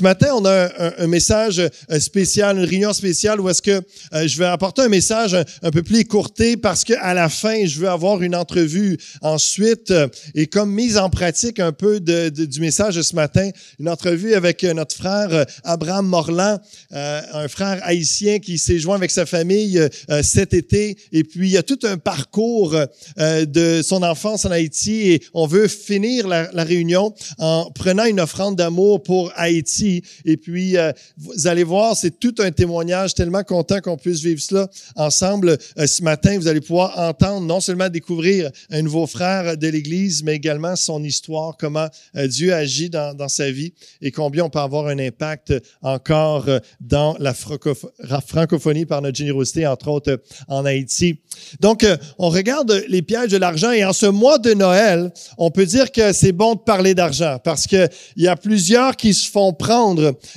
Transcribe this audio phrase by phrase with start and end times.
[0.00, 1.60] ce matin, on a un, message
[1.98, 3.82] spécial, une réunion spéciale où est-ce que
[4.14, 7.88] je vais apporter un message un, peu plus écourté parce qu'à la fin, je veux
[7.90, 9.92] avoir une entrevue ensuite
[10.34, 14.62] et comme mise en pratique un peu du message de ce matin, une entrevue avec
[14.62, 16.58] notre frère Abraham Morland,
[16.92, 19.86] un frère haïtien qui s'est joint avec sa famille
[20.22, 22.74] cet été et puis il y a tout un parcours
[23.18, 28.56] de son enfance en Haïti et on veut finir la réunion en prenant une offrande
[28.56, 29.89] d'amour pour Haïti.
[30.24, 34.40] Et puis, euh, vous allez voir, c'est tout un témoignage, tellement content qu'on puisse vivre
[34.40, 35.56] cela ensemble.
[35.78, 40.22] Euh, ce matin, vous allez pouvoir entendre, non seulement découvrir un nouveau frère de l'Église,
[40.22, 44.50] mais également son histoire, comment euh, Dieu agit dans, dans, sa vie et combien on
[44.50, 46.46] peut avoir un impact encore
[46.80, 51.20] dans la francophonie par notre générosité, entre autres en Haïti.
[51.60, 51.86] Donc,
[52.18, 55.92] on regarde les pièges de l'argent et en ce mois de Noël, on peut dire
[55.92, 59.79] que c'est bon de parler d'argent parce qu'il y a plusieurs qui se font prendre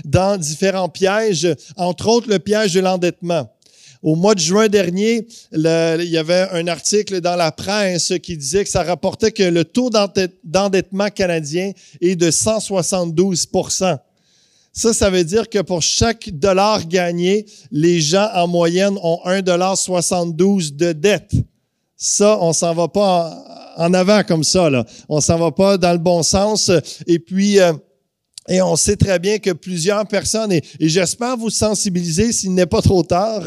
[0.06, 3.50] dans différents pièges, entre autres le piège de l'endettement.
[4.02, 8.66] Au mois de juin dernier, il y avait un article dans la presse qui disait
[8.66, 9.90] que ça rapportait que le taux
[10.44, 13.98] d'endettement canadien est de 172%
[14.76, 20.76] ça, ça veut dire que pour chaque dollar gagné, les gens en moyenne ont 1,72
[20.76, 21.32] de dette.
[21.96, 24.72] Ça, on s'en va pas en avant comme ça.
[24.72, 24.84] Là.
[25.08, 26.72] On s'en va pas dans le bon sens.
[27.06, 27.74] Et puis, euh,
[28.48, 32.82] et on sait très bien que plusieurs personnes, et, j'espère vous sensibiliser s'il n'est pas
[32.82, 33.44] trop tard,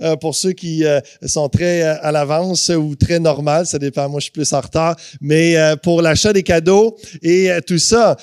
[0.00, 4.20] euh, pour ceux qui euh, sont très à l'avance ou très normal, ça dépend, moi
[4.20, 8.16] je suis plus en retard, mais pour l'achat des cadeaux et tout ça,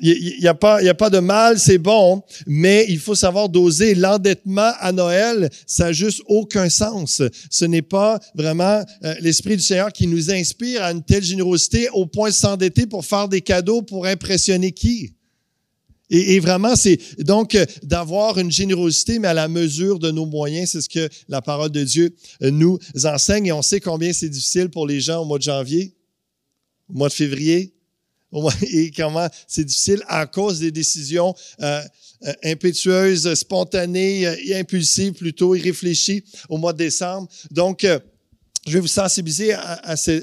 [0.00, 3.94] il n'y a, pas, a pas de mal, c'est bon, mais il faut savoir doser.
[3.94, 7.22] L'endettement à Noël, ça n'a juste aucun sens.
[7.50, 11.88] Ce n'est pas vraiment euh, l'Esprit du Seigneur qui nous inspire à une telle générosité
[11.92, 15.14] au point de s'endetter pour faire des cadeaux pour impressionner qui?
[16.10, 20.70] Et, vraiment, c'est donc euh, d'avoir une générosité, mais à la mesure de nos moyens.
[20.70, 23.46] C'est ce que la parole de Dieu euh, nous enseigne.
[23.46, 25.94] Et on sait combien c'est difficile pour les gens au mois de janvier,
[26.88, 27.74] au mois de février,
[28.70, 31.82] et comment c'est difficile à cause des décisions euh,
[32.26, 37.28] euh, impétueuses, spontanées impulsives, plutôt irréfléchies au mois de décembre.
[37.50, 37.86] Donc,
[38.66, 40.22] je vais vous sensibiliser à, à, ce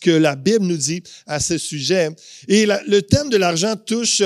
[0.00, 2.10] que la Bible nous dit à ce sujet.
[2.48, 4.22] Et le thème de l'argent touche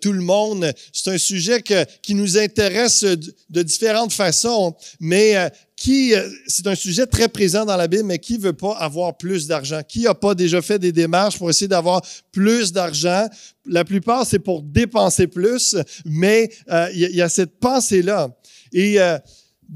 [0.00, 0.72] tout le monde.
[0.92, 1.62] C'est un sujet
[2.02, 5.36] qui nous intéresse de, différentes façons, mais
[5.80, 9.16] qui, euh, c'est un sujet très présent dans la Bible, mais qui veut pas avoir
[9.16, 9.80] plus d'argent?
[9.82, 13.26] Qui a pas déjà fait des démarches pour essayer d'avoir plus d'argent?
[13.64, 15.74] La plupart, c'est pour dépenser plus,
[16.04, 18.28] mais euh, il y, a cette pensée-là.
[18.74, 18.98] Et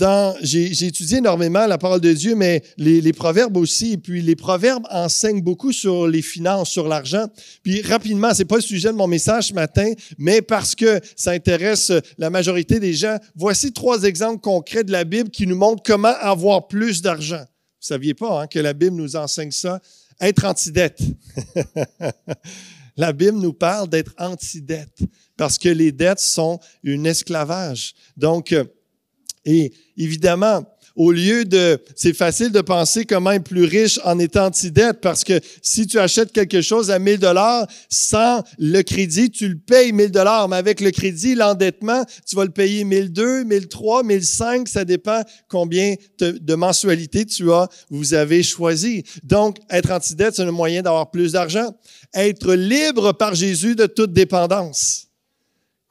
[0.02, 3.92] euh, j'ai étudié énormément la parole de Dieu, mais les, proverbes aussi.
[3.92, 7.26] Et puis les proverbes enseignent beaucoup sur les finances, sur l'argent.
[7.62, 11.30] Puis rapidement, c'est pas le sujet de mon message ce matin, mais parce que ça
[11.30, 15.82] intéresse la majorité des gens, voici trois exemples concrets de la Bible qui nous montrent
[15.84, 17.42] comment avoir plus d'argent.
[17.42, 19.80] Vous saviez pas hein, que la Bible nous enseigne ça?
[20.20, 21.00] Être anti-dette.
[22.96, 25.00] la Bible nous parle d'être anti-dette
[25.36, 27.94] parce que les dettes sont un esclavage.
[28.16, 28.54] Donc,
[29.44, 30.64] et évidemment,
[30.96, 35.24] au lieu de, c'est facile de penser comment être plus riche en étant anti-dette parce
[35.24, 39.92] que si tu achètes quelque chose à 1000 dollars sans le crédit, tu le payes
[39.92, 44.84] 1000 dollars, mais avec le crédit, l'endettement, tu vas le payer 1002, 1003, 1005, ça
[44.84, 49.02] dépend combien de mensualités tu as, vous avez choisi.
[49.24, 51.74] Donc, être anti-dette, c'est un moyen d'avoir plus d'argent.
[52.14, 55.08] Être libre par Jésus de toute dépendance.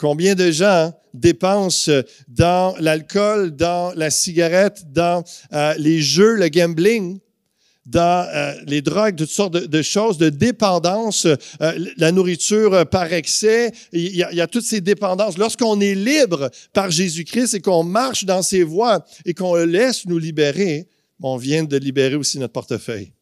[0.03, 1.89] Combien de gens dépensent
[2.27, 7.21] dans l'alcool, dans la cigarette, dans euh, les jeux, le gambling,
[7.85, 13.71] dans euh, les drogues, toutes sortes de, choses, de dépendance, euh, la nourriture par excès,
[13.93, 15.37] il y, a, il y a toutes ces dépendances.
[15.37, 20.05] Lorsqu'on est libre par Jésus-Christ et qu'on marche dans ses voies et qu'on le laisse
[20.05, 20.89] nous libérer,
[21.21, 23.13] on vient de libérer aussi notre portefeuille.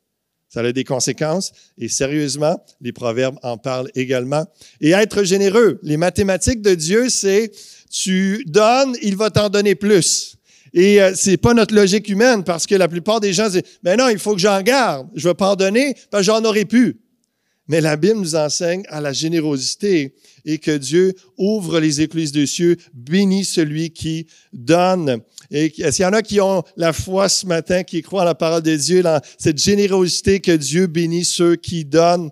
[0.53, 4.45] Ça a des conséquences et sérieusement, les proverbes en parlent également.
[4.81, 5.80] Et être généreux.
[5.81, 7.51] Les mathématiques de Dieu, c'est
[7.89, 10.36] tu donnes, il va t'en donner plus.
[10.74, 13.98] Et euh, c'est pas notre logique humaine parce que la plupart des gens disent, ben
[13.98, 15.07] non, il faut que j'en garde.
[15.15, 17.00] Je vais pas en donner parce que j'en aurais pu.
[17.71, 20.13] Mais la Bible nous enseigne à la générosité
[20.44, 25.21] et que Dieu ouvre les écluses des cieux, bénit celui qui donne.
[25.50, 28.35] Et qu'il y en a qui ont la foi ce matin, qui croient à la
[28.35, 32.29] parole de Dieu, dans cette générosité que Dieu bénit ceux qui donnent?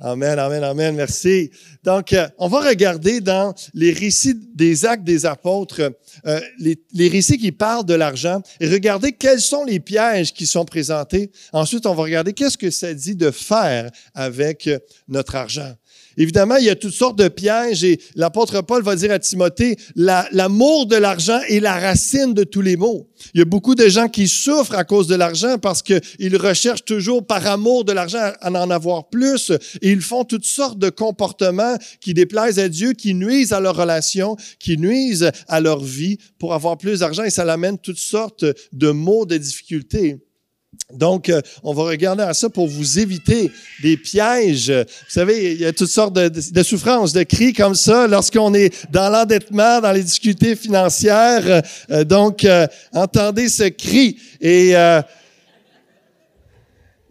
[0.00, 1.50] Amen, amen, amen, merci.
[1.82, 5.92] Donc, euh, on va regarder dans les récits des actes des apôtres,
[6.24, 10.46] euh, les, les, récits qui parlent de l'argent, et regarder quels sont les pièges qui
[10.46, 11.32] sont présentés.
[11.52, 14.70] Ensuite, on va regarder qu'est-ce que ça dit de faire avec
[15.08, 15.74] notre argent.
[16.18, 19.76] Évidemment, il y a toutes sortes de pièges et l'apôtre Paul va dire à Timothée,
[19.94, 23.08] l'amour de l'argent est la racine de tous les maux.
[23.34, 26.84] Il y a beaucoup de gens qui souffrent à cause de l'argent parce qu'ils recherchent
[26.84, 30.90] toujours par amour de l'argent à en avoir plus et ils font toutes sortes de
[30.90, 36.18] comportements qui déplaisent à Dieu, qui nuisent à leur relation, qui nuisent à leur vie
[36.40, 40.18] pour avoir plus d'argent et ça l'amène toutes sortes de maux, de difficultés.
[40.94, 43.52] Donc, euh, on va regarder à ça pour vous éviter
[43.82, 44.70] des pièges.
[44.70, 48.90] Vous savez, il y a toutes sortes de, souffrances, de cris comme ça lorsqu'on est
[48.90, 51.62] dans l'endettement, dans les difficultés financières.
[51.90, 54.72] Euh, donc, euh, entendez ce cri et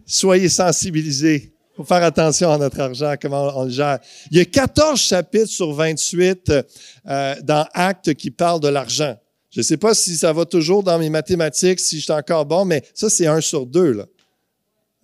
[0.04, 1.52] soyez sensibilisés.
[1.74, 4.00] Il faut faire attention à notre argent, comment on le gère.
[4.32, 6.50] Il y a 14 chapitres sur 28
[7.44, 9.16] dans Actes qui parlent de l'argent.
[9.58, 12.46] Je ne sais pas si ça va toujours dans mes mathématiques, si je suis encore
[12.46, 13.90] bon, mais ça, c'est un sur deux.
[13.90, 14.06] Là.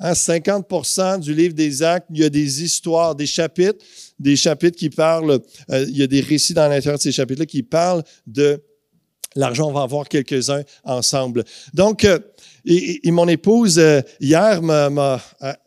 [0.01, 3.85] 50% hein, du livre des actes, il y a des histoires, des chapitres,
[4.21, 5.41] des chapitres qui parlent,
[5.71, 8.62] euh, il y a des récits dans l'intérieur de ces chapitres-là qui parlent de
[9.34, 9.69] l'argent.
[9.69, 11.44] On va en voir quelques-uns ensemble.
[11.72, 12.19] Donc, euh,
[12.66, 15.20] et, mon épouse, euh, hier, m'a,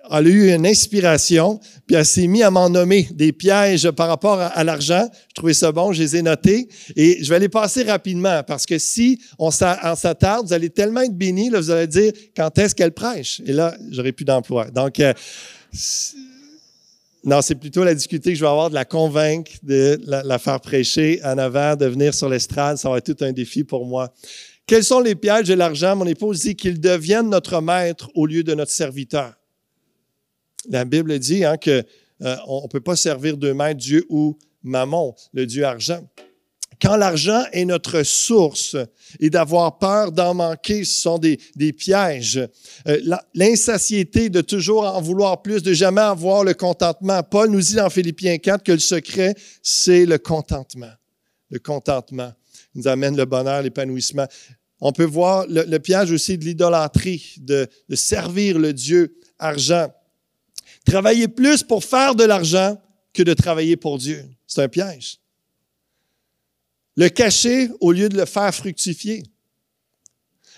[0.09, 4.39] a, eu une inspiration, puis elle s'est mise à m'en nommer des pièges par rapport
[4.39, 5.07] à, l'argent.
[5.29, 6.67] Je trouvais ça bon, je les ai notés.
[6.95, 11.15] Et je vais les passer rapidement, parce que si on s'attarde, vous allez tellement être
[11.15, 13.41] bénis, là, vous allez dire, quand est-ce qu'elle prêche?
[13.45, 14.65] Et là, j'aurai plus d'emploi.
[14.71, 15.13] Donc, euh,
[17.27, 20.39] non, c'est plutôt la difficulté que je vais avoir de la convaincre, de la, la
[20.39, 22.77] faire prêcher en avant, de venir sur l'estrade.
[22.77, 24.13] Ça va être tout un défi pour moi.
[24.65, 25.97] Quels sont les pièges de l'argent?
[25.97, 29.33] Mon épouse dit qu'il devienne notre maître au lieu de notre serviteur.
[30.69, 31.83] La Bible dit hein, qu'on
[32.21, 36.07] euh, ne peut pas servir deux maîtres, Dieu ou mammon, le Dieu argent.
[36.81, 38.75] Quand l'argent est notre source
[39.19, 41.37] et d'avoir peur d'en manquer, ce sont des,
[41.73, 42.39] pièges.
[42.87, 47.23] Euh, l'insatiété de toujours en vouloir plus, de jamais avoir le contentement.
[47.23, 49.33] Paul nous dit dans Philippiens 4 que le secret,
[49.63, 50.91] c'est le contentement.
[51.49, 52.31] Le contentement
[52.75, 54.27] nous amène le bonheur, l'épanouissement.
[54.79, 59.91] On peut voir le, piège aussi de l'idolâtrie, de, de servir le Dieu argent.
[60.85, 62.79] Travailler plus pour faire de l'argent
[63.13, 64.23] que de travailler pour Dieu.
[64.45, 65.19] C'est un piège.
[66.97, 69.23] Le cacher au lieu de le faire fructifier.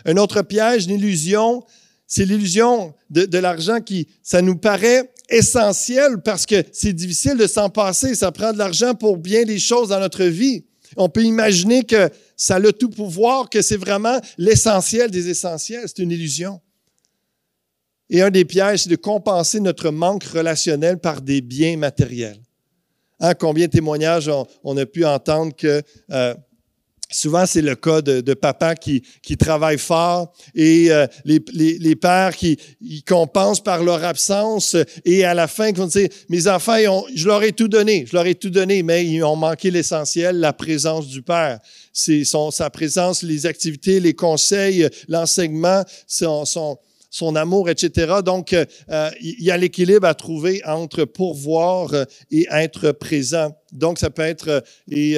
[0.05, 1.63] Un autre piège, une illusion,
[2.07, 7.69] c'est l'illusion de, l'argent qui, ça nous paraît essentiel parce que c'est difficile de s'en
[7.69, 8.15] passer.
[8.15, 10.65] Ça prend de l'argent pour bien des choses dans notre vie.
[10.95, 15.83] On peut imaginer que ça a tout pouvoir, que c'est vraiment l'essentiel des essentiels.
[15.85, 16.59] C'est une illusion.
[18.09, 22.41] Et un des pièges, c'est de compenser notre manque relationnel par des biens matériels.
[23.19, 24.29] Hein, combien de témoignages
[24.63, 25.81] on, a pu entendre que
[26.11, 26.33] euh,
[27.11, 31.79] Souvent, c'est le cas de, de papa qui, qui travaille fort et euh, les, les,
[31.79, 34.75] les, pères qui ils compensent par leur absence
[35.05, 36.77] et à la fin, ils vont dire, mes enfants,
[37.15, 40.39] je leur ai tout donné, je leur ai tout donné, mais ils ont manqué l'essentiel,
[40.39, 41.57] la présence du père.
[41.91, 46.77] C'est son, sa présence, les activités, les conseils, l'enseignement, son, son,
[47.09, 48.15] son amour, etc.
[48.23, 48.65] Donc, euh,
[49.21, 51.93] il y a l'équilibre à trouver entre pourvoir
[52.31, 53.55] et être présent.
[53.71, 54.63] Donc, ça peut être...
[54.89, 55.17] et,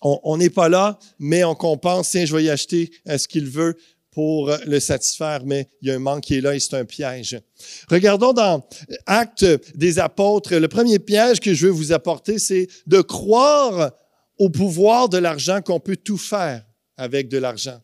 [0.00, 3.76] on n'est pas là, mais on compense, tiens, je vais y acheter ce qu'il veut
[4.18, 6.84] pour le satisfaire, mais il y a un manque qui est là et c'est un
[6.84, 7.40] piège.
[7.88, 8.66] Regardons dans
[9.06, 13.92] Actes des apôtres, le premier piège que je veux vous apporter, c'est de croire
[14.38, 16.64] au pouvoir de l'argent, qu'on peut tout faire
[16.96, 17.80] avec de l'argent.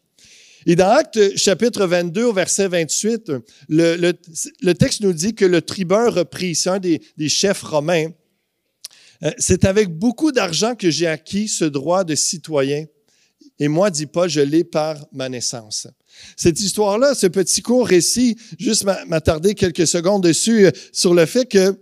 [0.66, 3.32] Et dans Actes chapitre 22, au verset 28,
[3.68, 4.14] le,
[4.60, 8.08] le, texte nous dit que le tribun reprit, c'est un des, des chefs romains,
[9.22, 12.86] euh, c'est avec beaucoup d'argent que j'ai acquis ce droit de citoyen.
[13.58, 15.86] Et moi, dit Paul, je l'ai par ma naissance.
[16.36, 21.46] Cette histoire-là, ce petit court récit, juste m'attarder quelques secondes dessus, euh, sur le fait
[21.46, 21.76] que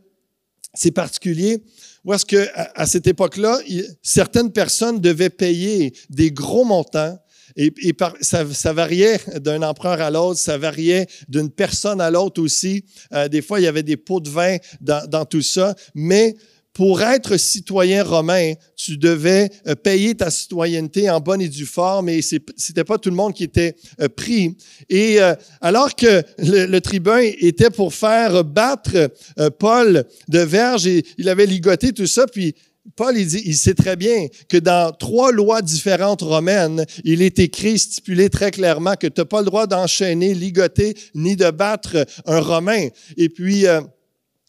[0.75, 1.63] c'est particulier.
[2.05, 3.61] Où est-ce que, à, cette époque-là,
[4.03, 7.22] certaines personnes devaient payer des gros montants
[7.57, 12.85] et, ça, variait d'un empereur à l'autre, ça variait d'une personne à l'autre aussi.
[13.13, 16.35] Euh, des fois, il y avait des pots de vin dans, tout ça, mais
[16.73, 22.09] pour être citoyen romain, tu devais euh, payer ta citoyenneté en bonne et due forme,
[22.09, 24.57] et c'était pas tout le monde qui était euh, pris.
[24.89, 25.19] Et
[25.61, 29.11] alors que le, tribun était pour faire battre
[29.59, 32.55] Paul de verge, et il avait ligoté tout ça, puis
[32.97, 37.39] Paul, il, dit, il sait très bien que dans trois lois différentes romaines, il est
[37.39, 42.05] écrit, stipulé très clairement que tu n'as pas le droit d'enchaîner, ligoter, ni de battre
[42.27, 42.89] un Romain.
[43.17, 43.67] Et puis,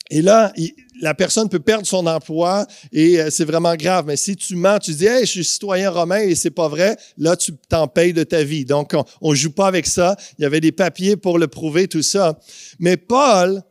[0.10, 0.54] et là,
[1.02, 4.06] la personne peut perdre son emploi et euh, c'est vraiment grave.
[4.06, 6.98] Mais si tu mens, tu dis, hey, je suis citoyen romain et c'est pas vrai,
[7.18, 8.64] là, tu t'en payes de ta vie.
[8.64, 10.16] Donc, on, on joue pas avec ça.
[10.38, 12.40] Il y avait des papiers pour le prouver, tout ça.
[12.80, 13.64] Mais Paul,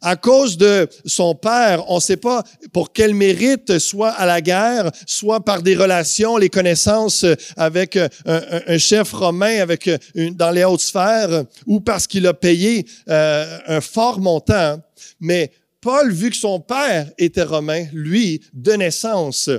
[0.00, 4.40] À cause de son père, on ne sait pas pour quel mérite, soit à la
[4.40, 7.24] guerre, soit par des relations, les connaissances
[7.56, 12.34] avec un, un chef romain avec une, dans les hautes sphères, ou parce qu'il a
[12.34, 14.80] payé euh, un fort montant.
[15.20, 19.50] Mais Paul, vu que son père était romain, lui, de naissance,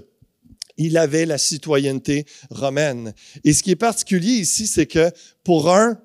[0.77, 3.13] il avait la citoyenneté romaine.
[3.43, 5.11] Et ce qui est particulier ici, c'est que
[5.43, 5.99] pour un,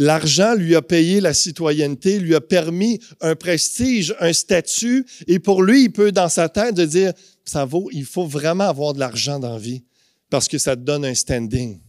[0.00, 5.62] L'argent lui a payé la citoyenneté, lui a permis un prestige, un statut, et pour
[5.62, 7.12] lui, il peut dans sa tête de dire,
[7.44, 9.84] ça vaut, il faut vraiment avoir de l'argent dans la vie,
[10.30, 11.82] parce que ça te donne un standing.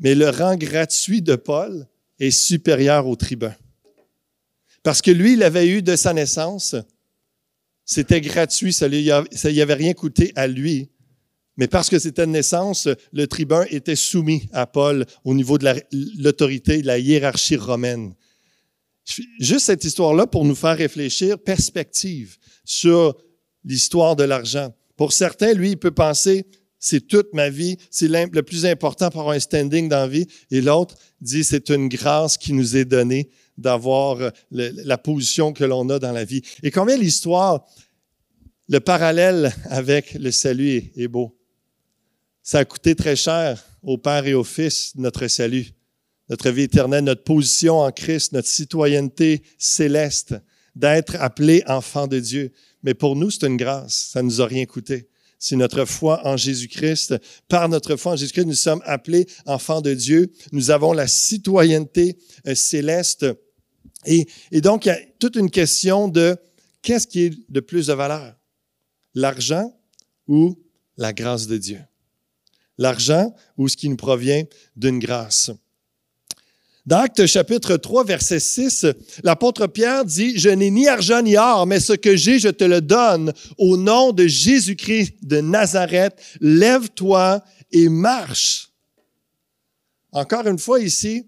[0.00, 1.86] Mais le rang gratuit de Paul
[2.18, 3.54] est supérieur au tribun.
[4.82, 6.74] Parce que lui, il avait eu de sa naissance,
[7.84, 10.90] c'était gratuit, ça n'y avait rien coûté à lui.
[11.56, 15.72] Mais parce que c'était de naissance, le tribun était soumis à Paul au niveau de
[16.18, 18.14] l'autorité, de la hiérarchie romaine.
[19.40, 23.16] Juste cette histoire-là pour nous faire réfléchir, perspective sur
[23.64, 24.74] l'histoire de l'argent.
[24.96, 26.46] Pour certains, lui, il peut penser,
[26.78, 30.26] c'est toute ma vie, c'est le plus important pour un standing dans la vie.
[30.50, 34.18] Et l'autre dit, c'est une grâce qui nous est donnée d'avoir
[34.50, 36.42] la position que l'on a dans la vie.
[36.62, 37.64] Et combien l'histoire,
[38.68, 41.35] le parallèle avec le salut est beau.
[42.46, 45.66] Ça a coûté très cher au Père et au Fils notre salut,
[46.28, 50.36] notre vie éternelle, notre position en Christ, notre citoyenneté céleste,
[50.76, 52.52] d'être appelé enfant de Dieu.
[52.84, 54.10] Mais pour nous, c'est une grâce.
[54.12, 55.08] Ça ne nous a rien coûté.
[55.40, 57.16] C'est notre foi en Jésus-Christ.
[57.48, 60.30] Par notre foi en Jésus-Christ, nous sommes appelés enfants de Dieu.
[60.52, 63.26] Nous avons la citoyenneté euh, céleste.
[64.04, 66.36] Et, et donc, il y a toute une question de
[66.80, 68.36] qu'est-ce qui est de plus de valeur?
[69.14, 69.76] L'argent
[70.28, 70.56] ou
[70.96, 71.80] la grâce de Dieu?
[72.78, 74.44] L'argent ou ce qui nous provient
[74.76, 75.50] d'une grâce.
[76.86, 78.86] Dans Actes chapitre 3, verset 6,
[79.24, 82.62] l'apôtre Pierre dit, Je n'ai ni argent ni or, mais ce que j'ai, je te
[82.62, 83.32] le donne.
[83.58, 87.42] Au nom de Jésus-Christ de Nazareth, lève-toi
[87.72, 88.70] et marche.
[90.12, 91.26] Encore une fois ici,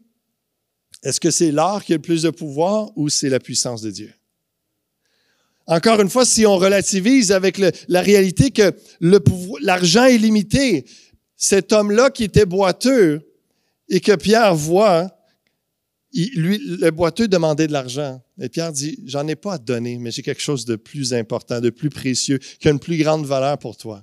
[1.02, 3.90] est-ce que c'est l'or qui a le plus de pouvoir ou c'est la puissance de
[3.90, 4.12] Dieu?
[5.66, 8.72] Encore une fois, si on relativise avec la réalité que
[9.60, 10.86] l'argent est limité,
[11.38, 13.22] cet homme-là qui était boiteux
[13.88, 15.16] et que Pierre voit,
[16.12, 18.20] lui, le boiteux demandait de l'argent.
[18.40, 21.60] Et Pierre dit, j'en ai pas à donner, mais j'ai quelque chose de plus important,
[21.60, 24.02] de plus précieux, qui a une plus grande valeur pour toi.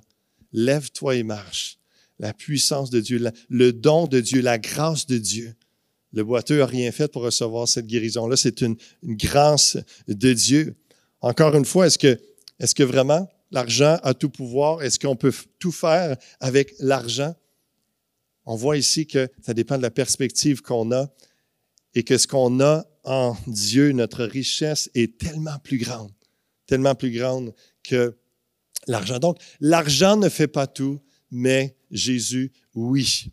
[0.52, 1.78] Lève-toi et marche.
[2.18, 5.54] La puissance de Dieu, le don de Dieu, la grâce de Dieu.
[6.14, 8.38] Le boiteux n'a rien fait pour recevoir cette guérison-là.
[8.38, 9.76] C'est une, une, grâce
[10.08, 10.74] de Dieu.
[11.20, 12.18] Encore une fois, est-ce que,
[12.58, 14.82] est-ce que vraiment L'argent a tout pouvoir.
[14.82, 17.34] Est-ce qu'on peut tout faire avec l'argent?
[18.44, 21.08] On voit ici que ça dépend de la perspective qu'on a
[21.94, 26.12] et que ce qu'on a en Dieu, notre richesse est tellement plus grande,
[26.66, 28.16] tellement plus grande que
[28.86, 29.18] l'argent.
[29.18, 31.00] Donc, l'argent ne fait pas tout,
[31.30, 33.32] mais Jésus, oui.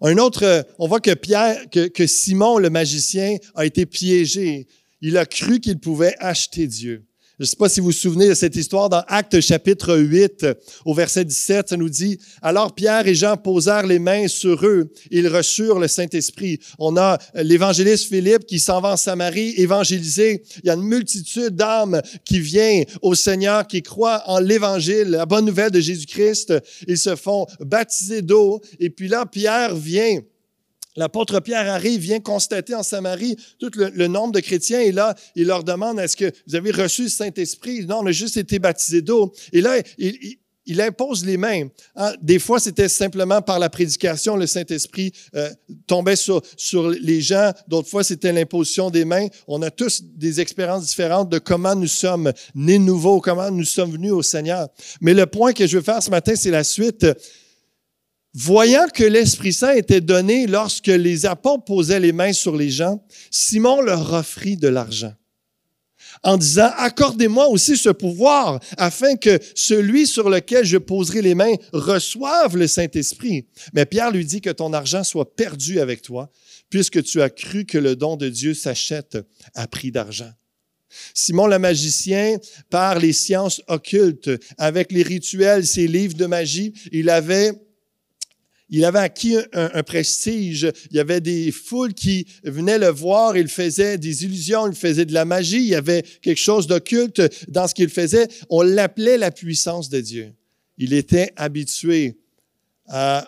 [0.00, 4.66] Un autre, on voit que Pierre, que, que Simon, le magicien, a été piégé.
[5.00, 7.06] Il a cru qu'il pouvait acheter Dieu.
[7.40, 10.46] Je ne sais pas si vous vous souvenez de cette histoire dans Actes chapitre 8,
[10.84, 14.92] au verset 17, ça nous dit, Alors Pierre et Jean posèrent les mains sur eux,
[15.10, 16.60] ils reçurent le Saint-Esprit.
[16.78, 20.44] On a l'évangéliste Philippe qui s'en va en Samarie évangéliser.
[20.62, 25.26] Il y a une multitude d'âmes qui viennent au Seigneur, qui croient en l'évangile, la
[25.26, 26.54] bonne nouvelle de Jésus-Christ.
[26.86, 28.60] Ils se font baptiser d'eau.
[28.78, 30.20] Et puis là, Pierre vient
[30.96, 35.46] L'apôtre Pierre arrive, vient constater en Samarie tout le, nombre de chrétiens et là, il
[35.46, 37.84] leur demande, est-ce que vous avez reçu le Saint-Esprit?
[37.86, 39.32] Non, on a juste été baptisé d'eau.
[39.52, 41.66] Et là, il, impose les mains.
[41.96, 45.50] Hein, des fois, c'était simplement par la prédication, le Saint-Esprit euh,
[45.86, 47.52] tombait sur, sur les gens.
[47.66, 49.26] D'autres fois, c'était l'imposition des mains.
[49.48, 53.92] On a tous des expériences différentes de comment nous sommes nés nouveaux, comment nous sommes
[53.92, 54.68] venus au Seigneur.
[55.00, 57.04] Mais le point que je veux faire ce matin, c'est la suite.
[58.34, 63.04] Voyant que l'Esprit Saint était donné lorsque les apôtres posaient les mains sur les gens,
[63.30, 65.14] Simon leur offrit de l'argent
[66.22, 71.54] en disant, accordez-moi aussi ce pouvoir afin que celui sur lequel je poserai les mains
[71.72, 73.46] reçoive le Saint-Esprit.
[73.72, 76.30] Mais Pierre lui dit que ton argent soit perdu avec toi,
[76.70, 79.18] puisque tu as cru que le don de Dieu s'achète
[79.54, 80.30] à prix d'argent.
[81.12, 82.36] Simon le magicien,
[82.70, 87.52] par les sciences occultes, avec les rituels, ses livres de magie, il avait
[88.70, 90.70] il avait acquis un, prestige.
[90.90, 93.36] Il y avait des foules qui venaient le voir.
[93.36, 95.58] Il faisait des illusions, il faisait de la magie.
[95.58, 98.26] Il y avait quelque chose d'occulte dans ce qu'il faisait.
[98.48, 100.32] On l'appelait la puissance de Dieu.
[100.78, 102.16] Il était habitué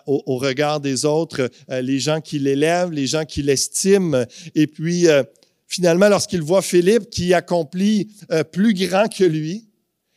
[0.05, 4.23] au, regard des autres, euh, les gens qui l'élèvent, les gens qui l'estiment.
[4.53, 5.23] Et puis, euh,
[5.67, 9.67] finalement, lorsqu'il voit Philippe qui accomplit euh, plus grand que lui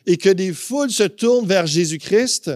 [0.06, 2.50] et que des foules se tournent vers Jésus-Christ,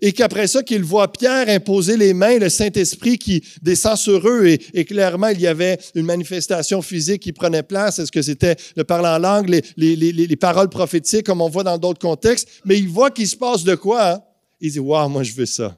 [0.00, 4.46] et qu'après ça, qu'il voit Pierre imposer les mains, le Saint-Esprit qui descend sur eux,
[4.46, 7.98] et, clairement, il y avait une manifestation physique qui prenait place.
[7.98, 11.78] Est-ce que c'était le parler en langue, les, les, paroles prophétiques, comme on voit dans
[11.78, 12.48] d'autres contextes?
[12.64, 14.12] Mais il voit qu'il se passe de quoi?
[14.12, 14.20] Hein?
[14.60, 15.76] Il dit, Waouh, moi, je veux ça.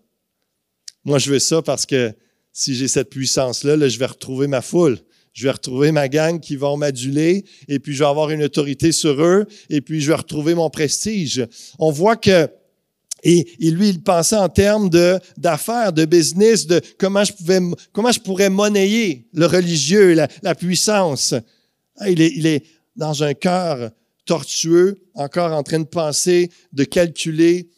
[1.05, 2.13] Moi, je veux ça parce que
[2.53, 4.99] si j'ai cette puissance-là, là, je vais retrouver ma foule
[5.35, 8.93] je vais retrouver ma gang qui vont m'aduler et puis je vais avoir une autorité
[8.93, 11.45] sur eux et puis je vais retrouver mon prestige.
[11.79, 12.49] On voit que
[13.25, 17.61] et, lui, il pensait en termes de d'affaires, de business, de comment je pouvais,
[17.93, 21.35] comment je pourrais monnayer le religieux, la, puissance.
[21.97, 22.65] Ah, il est, il est
[22.97, 23.91] dans un cœur
[24.27, 27.71] tortueux, encore en train de penser, de calculer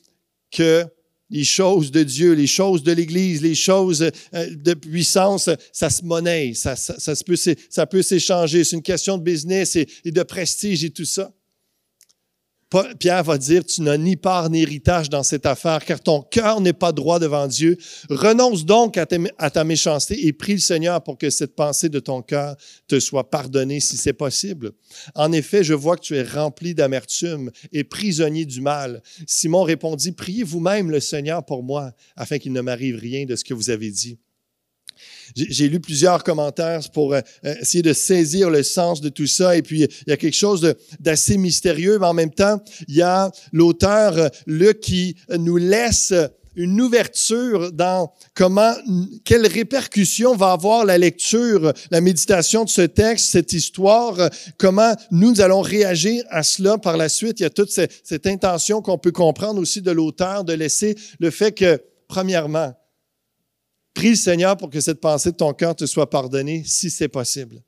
[0.50, 0.84] que
[1.30, 6.04] les choses de Dieu, les choses de l'Église, les choses euh, de puissance, ça se
[6.04, 8.64] monnaie, ça, ça, peut, s'échanger.
[8.64, 11.32] C'est une question de business et, de prestige et tout ça.
[12.98, 16.60] Pierre va dire, tu n'as ni part ni héritage dans cette affaire, car ton cœur
[16.60, 17.76] n'est pas droit devant Dieu.
[18.08, 22.22] Renonce donc à, ta méchanceté et prie le Seigneur pour que cette pensée de ton
[22.22, 22.56] cœur
[22.88, 24.72] te soit pardonnée si c'est possible.
[25.14, 29.02] En effet, je vois que tu es rempli d'amertume et prisonnier du mal.
[29.26, 33.44] Simon répondit, priez vous-même le Seigneur pour moi, afin qu'il ne m'arrive rien de ce
[33.44, 34.18] que vous avez dit.
[35.34, 39.56] J'ai lu plusieurs commentaires pour euh, euh, essayer de saisir le sens de tout ça.
[39.56, 43.02] Et puis, il y a quelque chose d'assez mystérieux, mais en même temps, il y
[43.02, 46.12] a l'auteur, euh, qui nous laisse
[46.56, 48.74] une ouverture dans comment,
[49.24, 54.16] quelles répercussions va avoir la lecture, la méditation de ce texte, cette histoire,
[54.58, 57.40] comment nous allons réagir à cela par la suite.
[57.40, 61.30] Il y a toute cette intention qu'on peut comprendre aussi de l'auteur de laisser le
[61.30, 62.72] fait que, premièrement,
[63.96, 67.62] Prie Seigneur pour que cette pensée de ton cœur te soit pardonnée si c'est possible.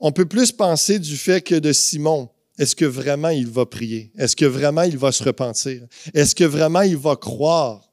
[0.00, 2.28] On peut plus penser du fait que de Simon.
[2.58, 4.12] Est-ce que vraiment il va prier?
[4.18, 5.86] Est-ce que vraiment il va se repentir?
[6.14, 7.92] Est-ce que vraiment il va croire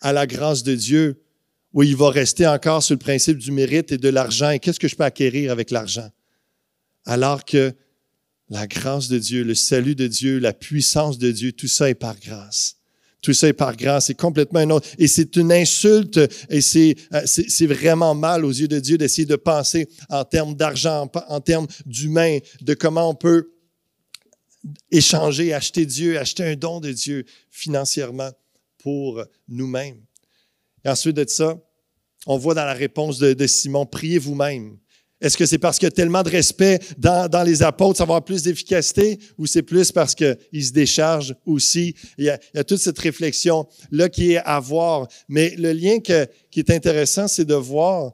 [0.00, 1.22] à la grâce de Dieu
[1.72, 4.50] ou il va rester encore sur le principe du mérite et de l'argent?
[4.50, 6.10] Et qu'est-ce que je peux acquérir avec l'argent?
[7.04, 7.72] Alors que
[8.48, 11.94] la grâce de Dieu, le salut de Dieu, la puissance de Dieu, tout ça est
[11.94, 12.75] par grâce.
[13.26, 14.86] Tout ça est par grâce, c'est complètement un autre.
[14.98, 16.16] Et c'est une insulte
[16.48, 16.96] et euh, c'est,
[17.48, 21.66] c'est, vraiment mal aux yeux de Dieu d'essayer de penser en termes d'argent, en termes
[21.86, 23.50] d'humain, de comment on peut
[24.92, 28.30] échanger, acheter Dieu, acheter un don de Dieu financièrement
[28.78, 30.00] pour nous-mêmes.
[30.84, 31.58] Et ensuite de ça,
[32.28, 34.78] on voit dans la réponse de, de Simon, priez vous-même
[35.20, 38.14] est-ce que c'est parce qu'il y a tellement de respect dans, les apôtres, ça va
[38.14, 41.94] avoir plus d'efficacité, ou c'est plus parce qu'ils se déchargent aussi?
[42.18, 45.08] Il y, a, il toute cette réflexion-là qui est à voir.
[45.28, 46.12] Mais le lien qui
[46.60, 48.12] est intéressant, c'est de voir,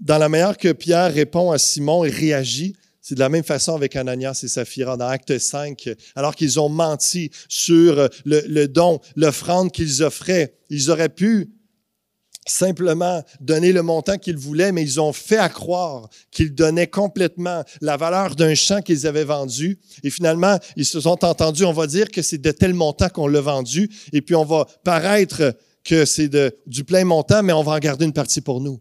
[0.00, 3.74] dans la manière que Pierre répond à Simon et réagit, c'est de la même façon
[3.74, 9.70] avec Ananias et Saphira dans Acte 5, alors qu'ils ont menti sur le don, l'offrande
[9.70, 10.54] qu'ils offraient.
[10.70, 11.50] Ils auraient pu
[12.50, 17.64] simplement donner le montant qu'ils voulaient, mais ils ont fait à croire qu'ils donnaient complètement
[17.80, 19.78] la valeur d'un champ qu'ils avaient vendu.
[20.02, 23.26] Et finalement, ils se sont entendus, on va dire que c'est de tel montant qu'on
[23.26, 26.30] l'a vendu, et puis on va paraître que c'est
[26.66, 28.80] du plein montant, mais on va en garder une partie pour nous.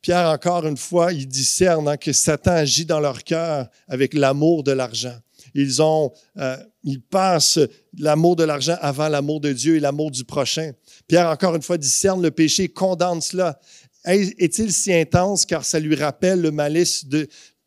[0.00, 4.62] Pierre, encore une fois, il discerne hein, que Satan agit dans leur cœur avec l'amour
[4.62, 5.16] de l'argent.
[5.54, 7.58] Ils ont, euh, ils passent
[7.98, 10.72] l'amour de l'argent avant l'amour de Dieu et l'amour du prochain.
[11.10, 13.58] Pierre, encore une fois, discerne le péché, condamne cela.
[14.04, 17.26] Est-il si intense car ça lui rappelle le malice de,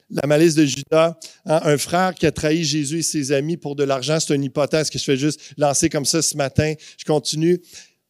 [0.09, 3.75] la malice de Judas, hein, un frère qui a trahi Jésus et ses amis pour
[3.75, 4.17] de l'argent.
[4.17, 6.73] C'est une hypothèse que je fais juste lancer comme ça ce matin.
[6.97, 7.61] Je continue.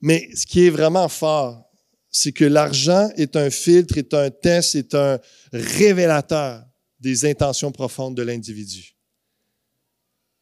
[0.02, 1.68] Mais ce qui est vraiment fort,
[2.12, 5.18] c'est que l'argent est un filtre, est un test, est un
[5.52, 6.64] révélateur
[7.00, 8.96] des intentions profondes de l'individu.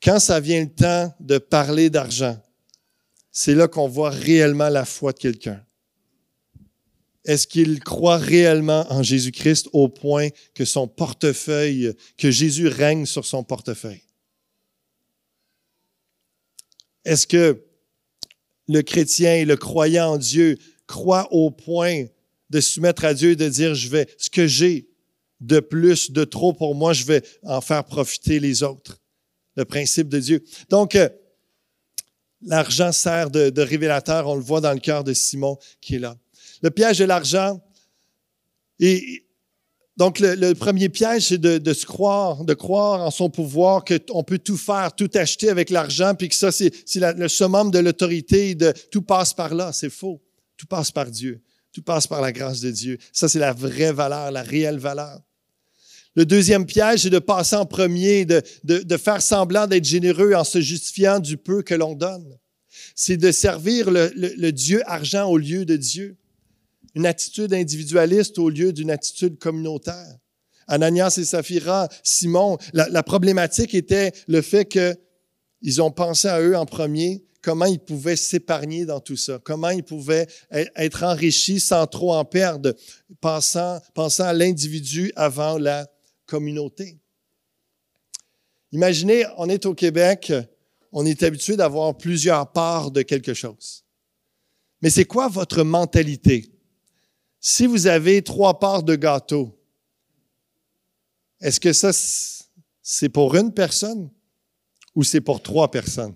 [0.03, 2.37] Quand ça vient le temps de parler d'argent,
[3.31, 5.63] c'est là qu'on voit réellement la foi de quelqu'un.
[7.23, 13.25] Est-ce qu'il croit réellement en Jésus-Christ au point que son portefeuille, que Jésus règne sur
[13.25, 14.03] son portefeuille?
[17.05, 17.63] Est-ce que
[18.67, 22.05] le chrétien et le croyant en Dieu croit au point
[22.49, 24.89] de soumettre à Dieu et de dire, je vais, ce que j'ai
[25.39, 28.99] de plus, de trop pour moi, je vais en faire profiter les autres?
[29.55, 30.43] Le principe de Dieu.
[30.69, 31.09] Donc, euh,
[32.43, 36.17] L'argent sert de, révélateur, on le voit dans le cœur de Simon qui est là.
[36.61, 37.61] Le piège de l'argent,
[38.79, 39.25] et
[39.97, 44.39] donc le, premier piège, c'est de, se croire, de croire en son pouvoir, qu'on peut
[44.39, 48.73] tout faire, tout acheter avec l'argent, puis que ça, c'est le summum de l'autorité, de
[48.91, 49.71] tout passe par là.
[49.73, 50.21] C'est faux.
[50.57, 51.41] Tout passe par Dieu.
[51.71, 52.97] Tout passe par la grâce de Dieu.
[53.13, 55.19] Ça, c'est la vraie valeur, la réelle valeur.
[56.15, 60.43] Le deuxième piège, c'est de passer en premier, de, de, faire semblant d'être généreux en
[60.43, 62.37] se justifiant du peu que l'on donne.
[62.95, 66.17] C'est de servir le, le, Dieu argent au lieu de Dieu.
[66.95, 70.17] Une attitude individualiste au lieu d'une attitude communautaire.
[70.67, 76.57] Ananias et Saphira, Simon, la, la problématique était le fait qu'ils ont pensé à eux
[76.57, 81.87] en premier, comment ils pouvaient s'épargner dans tout ça, comment ils pouvaient être enrichis sans
[81.87, 82.73] trop en perdre,
[83.21, 85.87] pensant, pensant à l'individu avant la
[86.31, 86.97] communauté.
[88.71, 90.31] Imaginez, on est au Québec,
[90.93, 93.83] on est habitué d'avoir plusieurs parts de quelque chose.
[94.81, 96.49] Mais c'est quoi votre mentalité?
[97.41, 99.59] Si vous avez trois parts de gâteau,
[101.41, 101.91] est-ce que ça,
[102.81, 104.09] c'est pour une personne
[104.95, 106.15] ou c'est pour trois personnes?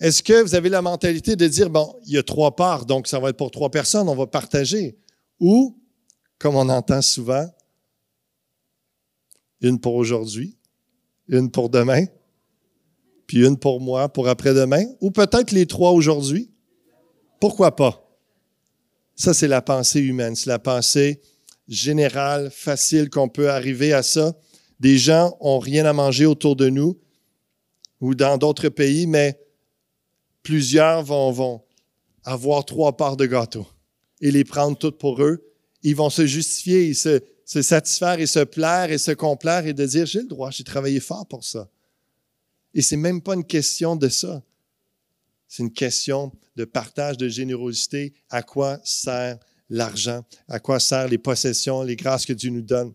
[0.00, 3.08] Est-ce que vous avez la mentalité de dire, bon, il y a trois parts, donc
[3.08, 4.96] ça va être pour trois personnes, on va partager?
[5.38, 5.78] Ou,
[6.38, 7.46] comme on entend souvent,
[9.60, 10.56] une pour aujourd'hui,
[11.28, 12.04] une pour demain,
[13.26, 16.50] puis une pour moi, pour après-demain, ou peut-être les trois aujourd'hui.
[17.40, 18.04] Pourquoi pas?
[19.14, 21.20] Ça, c'est la pensée humaine, c'est la pensée
[21.66, 24.34] générale, facile qu'on peut arriver à ça.
[24.80, 26.98] Des gens ont rien à manger autour de nous
[28.00, 29.38] ou dans d'autres pays, mais
[30.42, 31.62] plusieurs vont, vont
[32.24, 33.66] avoir trois parts de gâteau
[34.20, 35.47] et les prendre toutes pour eux.
[35.82, 39.86] Ils vont se justifier, se, se satisfaire et se plaire et se complaire et de
[39.86, 41.68] dire, j'ai le droit, j'ai travaillé fort pour ça.
[42.74, 44.42] Et c'est même pas une question de ça.
[45.46, 48.12] C'est une question de partage, de générosité.
[48.28, 49.38] À quoi sert
[49.70, 50.24] l'argent?
[50.46, 52.92] À quoi sert les possessions, les grâces que Dieu nous donne?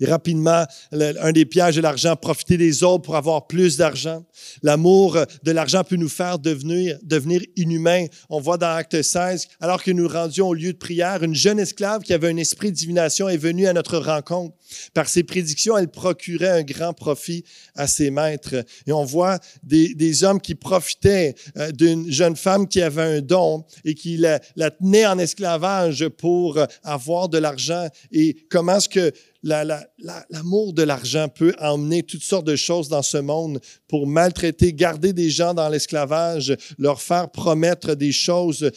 [0.00, 4.24] Et rapidement, un des pièges de l'argent, profiter des autres pour avoir plus d'argent.
[4.62, 8.06] L'amour de l'argent peut nous faire devenir, devenir inhumains.
[8.30, 11.58] On voit dans Acte 16, alors que nous rendions au lieu de prière, une jeune
[11.58, 14.54] esclave qui avait un esprit de divination est venue à notre rencontre.
[14.94, 18.64] Par ses prédictions, elle procurait un grand profit à ses maîtres.
[18.86, 23.64] Et on voit des, hommes qui profitaient euh, d'une jeune femme qui avait un don
[23.84, 27.88] et qui la, la tenait en esclavage pour avoir de l'argent.
[28.10, 33.18] Et comment est-ce que l'amour de l'argent peut emmener toutes sortes de choses dans ce
[33.18, 38.70] monde pour maltraiter, garder des gens dans l'esclavage, leur faire promettre des choses,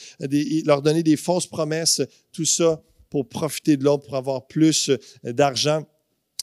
[0.66, 4.92] leur donner des fausses promesses, tout ça pour profiter de l'autre, pour avoir plus
[5.24, 5.86] d'argent.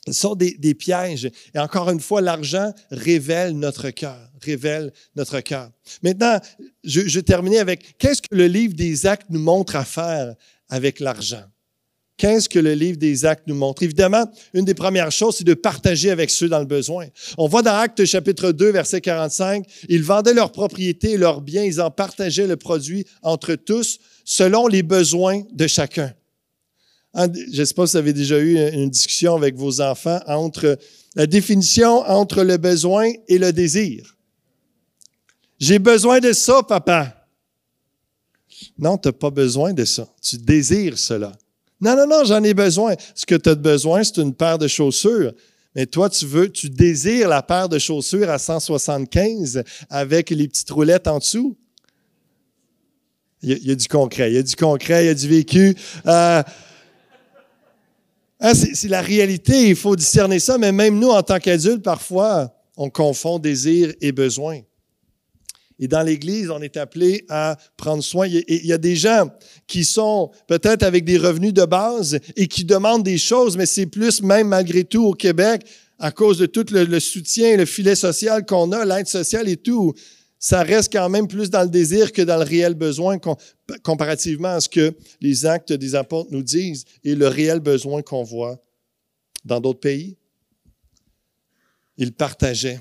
[0.06, 1.30] Ce sont des, pièges.
[1.54, 5.70] Et encore une fois, l'argent révèle notre cœur, révèle notre cœur.
[6.02, 6.40] Maintenant,
[6.84, 10.34] je, je terminer avec qu'est-ce que le livre des actes nous montre à faire
[10.68, 11.44] avec l'argent?
[12.18, 13.84] Qu'est-ce que le livre des Actes nous montre?
[13.84, 17.06] Évidemment, une des premières choses, c'est de partager avec ceux dans le besoin.
[17.38, 21.62] On voit dans Actes chapitre 2, verset 45, ils vendaient leurs propriétés et leurs biens,
[21.62, 26.12] ils en partageaient le produit entre tous selon les besoins de chacun.
[27.14, 30.76] Je sais pas si vous avez déjà eu une discussion avec vos enfants entre
[31.14, 34.16] la définition entre le besoin et le désir.
[35.60, 37.14] J'ai besoin de ça, papa.
[38.76, 40.08] Non, tu n'as pas besoin de ça.
[40.20, 41.32] Tu désires cela.
[41.80, 42.94] Non, non, non, j'en ai besoin.
[43.14, 45.32] Ce que tu as besoin, c'est une paire de chaussures.
[45.74, 50.70] Mais toi, tu veux, tu désires la paire de chaussures à 175 avec les petites
[50.70, 51.56] roulettes en dessous?
[53.40, 55.76] Il y, a, du concret, il y a du concret, il y a du vécu.
[56.06, 56.42] Euh,
[58.40, 62.52] hein, c'est la réalité, il faut discerner ça, mais même nous, en tant qu'adultes, parfois,
[62.76, 64.62] on confond désir et besoin.
[65.78, 68.26] Et dans l'Église, on est appelé à prendre soin.
[68.26, 69.30] Il y a des gens
[69.66, 73.86] qui sont peut-être avec des revenus de base et qui demandent des choses, mais c'est
[73.86, 75.62] plus même malgré tout au Québec,
[75.98, 79.94] à cause de tout le, soutien, le filet social qu'on a, l'aide sociale et tout,
[80.38, 83.18] ça reste quand même plus dans le désir que dans le réel besoin
[83.82, 88.22] comparativement à ce que les actes des apôtres nous disent et le réel besoin qu'on
[88.22, 88.62] voit
[89.44, 90.16] dans d'autres pays.
[91.96, 92.80] Ils partageaient.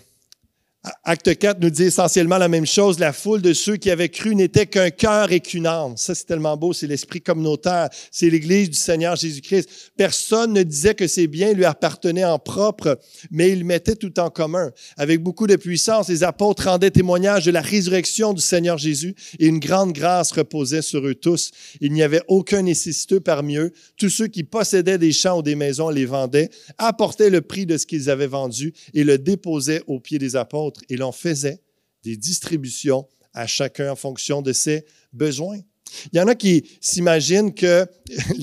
[1.04, 3.00] Acte 4 nous dit essentiellement la même chose.
[3.00, 5.96] La foule de ceux qui avaient cru n'était qu'un cœur et qu'une âme.
[5.98, 6.74] Ça, c'est tellement beau.
[6.74, 7.90] C'est l'esprit communautaire.
[8.12, 9.92] C'est l'Église du Seigneur Jésus-Christ.
[9.96, 13.00] Personne ne disait que ses biens lui appartenaient en propre,
[13.32, 14.72] mais il mettait tout en commun.
[14.98, 19.48] Avec beaucoup de puissance, les apôtres rendaient témoignage de la résurrection du Seigneur Jésus et
[19.48, 21.52] une grande grâce reposait sur eux tous.
[21.82, 23.72] Il n'y avait aucun nécessiteux parmi eux.
[23.98, 27.78] Tous ceux qui possédaient des champs ou des maisons les vendaient, apportaient le prix de
[27.78, 31.62] ce qu'ils avaient vendu et le déposaient aux pieds des apôtres et l'on faisait
[32.04, 35.60] des distributions à chacun en fonction de ses besoins.
[36.12, 37.86] Il y en a qui s'imaginent que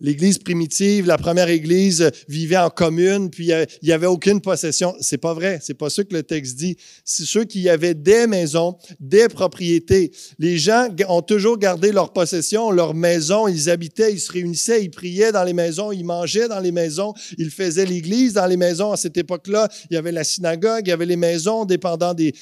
[0.00, 4.94] l'Église primitive, la première Église, vivait en commune, puis il n'y avait aucune possession.
[5.00, 5.58] C'est pas vrai.
[5.62, 6.76] C'est pas ce que le texte dit.
[7.04, 10.12] C'est ceux qui avaient des maisons, des propriétés.
[10.38, 13.48] Les gens ont toujours gardé leur possession, leur maison.
[13.48, 17.12] Ils habitaient, ils se réunissaient, ils priaient dans les maisons, ils mangeaient dans les maisons,
[17.38, 18.92] ils faisaient l'Église dans les maisons.
[18.92, 22.32] À cette époque-là, il y avait la synagogue, il y avait les maisons, dépendant des,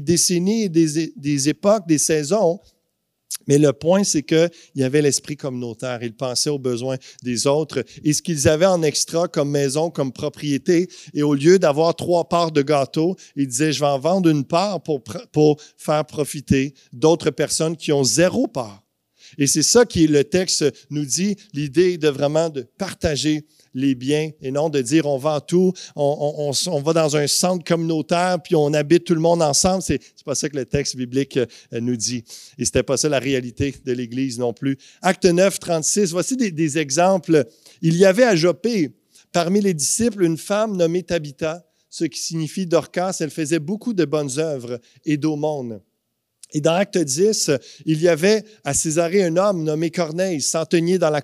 [0.00, 2.60] décennies, des époques, des saisons.
[3.46, 6.02] Mais le point, c'est qu'il y avait l'esprit communautaire.
[6.02, 10.12] Ils pensaient aux besoins des autres et ce qu'ils avaient en extra comme maison, comme
[10.12, 10.88] propriété.
[11.12, 14.44] Et au lieu d'avoir trois parts de gâteau, ils disaient, je vais en vendre une
[14.44, 15.02] part pour,
[15.32, 18.84] pour faire profiter d'autres personnes qui ont zéro part.
[19.38, 24.30] Et c'est ça qui le texte nous dit, l'idée de vraiment de partager les biens
[24.40, 26.52] et non de dire on vend tout, on,
[26.84, 29.82] va dans un centre communautaire puis on habite tout le monde ensemble.
[29.82, 32.24] C'est, pas ça que le texte biblique euh, nous dit.
[32.56, 34.78] Et c'était pas ça la réalité de l'Église non plus.
[35.02, 37.44] Acte 9, 36, voici des, des exemples.
[37.82, 38.90] Il y avait à Jopé,
[39.32, 43.18] parmi les disciples, une femme nommée Tabitha, ce qui signifie Dorcas.
[43.20, 45.80] Elle faisait beaucoup de bonnes œuvres et d'aumônes.
[46.54, 47.50] Et dans Acte 10,
[47.84, 51.20] il y avait à Césarée un homme nommé Corneille, centenier dans la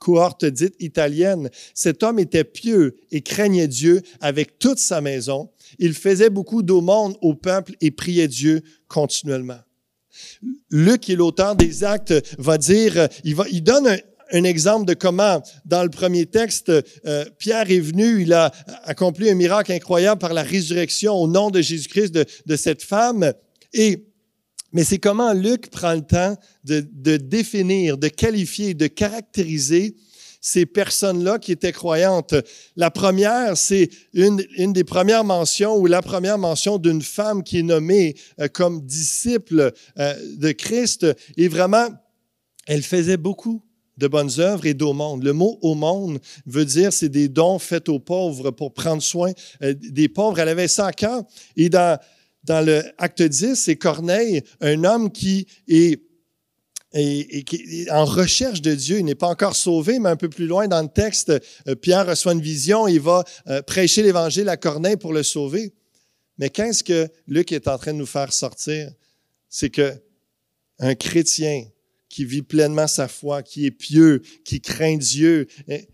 [0.00, 1.50] cohorte dite italienne.
[1.74, 5.50] Cet homme était pieux et craignait Dieu avec toute sa maison.
[5.78, 9.60] Il faisait beaucoup d'aumônes au peuple et priait Dieu continuellement.
[10.70, 13.96] Luc, qui est l'auteur des Actes, va dire, il, donne
[14.32, 16.70] un, exemple de comment, dans le premier texte,
[17.06, 18.50] euh, Pierre est venu, il a
[18.84, 23.32] accompli un miracle incroyable par la résurrection au nom de Jésus-Christ de, de cette femme.
[23.72, 24.09] Et
[24.72, 29.96] mais c'est comment Luc prend le temps de, définir, de qualifier, de caractériser
[30.40, 32.34] ces personnes-là qui étaient croyantes.
[32.76, 37.58] La première, c'est une, une, des premières mentions ou la première mention d'une femme qui
[37.58, 41.06] est nommée euh, comme disciple euh, de Christ.
[41.36, 41.88] Et vraiment,
[42.66, 43.62] elle faisait beaucoup
[43.98, 45.22] de bonnes œuvres et d'aumône.
[45.22, 49.74] Le mot aumône veut dire c'est des dons faits aux pauvres pour prendre soin euh,
[49.74, 50.38] des pauvres.
[50.38, 51.22] Elle avait ça à.
[51.56, 51.98] Et dans
[52.44, 56.00] dans le acte 10, c'est Corneille, un homme qui est,
[57.90, 58.98] en recherche de Dieu.
[58.98, 61.30] Il n'est pas encore sauvé, mais un peu plus loin dans le texte,
[61.68, 65.72] euh, Pierre reçoit une vision, il va euh, prêcher l'Évangile à Corneille pour le sauver.
[66.38, 68.90] Mais qu'est-ce que Luc est en train de nous faire sortir?
[69.48, 69.92] C'est que
[70.80, 71.66] un chrétien
[72.08, 75.88] qui vit pleinement sa foi, qui est pieux, qui craint Dieu, eh,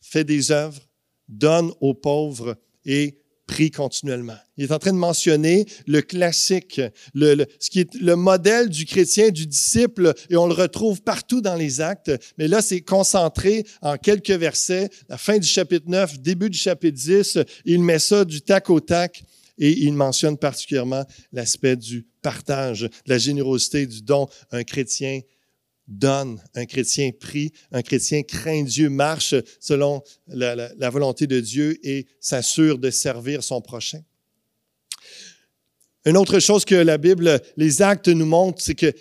[0.00, 0.80] fait des œuvres,
[1.28, 3.19] donne aux pauvres et
[3.50, 4.36] prie continuellement.
[4.56, 6.80] Il est en train de mentionner le classique,
[7.14, 11.40] le, ce qui est le modèle du chrétien, du disciple, et on le retrouve partout
[11.40, 12.12] dans les actes.
[12.38, 16.96] Mais là, c'est concentré en quelques versets, la fin du chapitre 9, début du chapitre
[16.96, 17.38] 10.
[17.64, 19.24] Il met ça du tac au tac
[19.58, 24.28] et il mentionne particulièrement l'aspect du partage, de la générosité, du don.
[24.52, 25.22] Un chrétien
[25.90, 32.06] donne, un chrétien prie, un chrétien craint Dieu, marche selon la, volonté de Dieu et
[32.20, 34.00] s'assure de servir son prochain.
[36.06, 38.94] Une autre chose que la Bible, les actes nous montrent, c'est que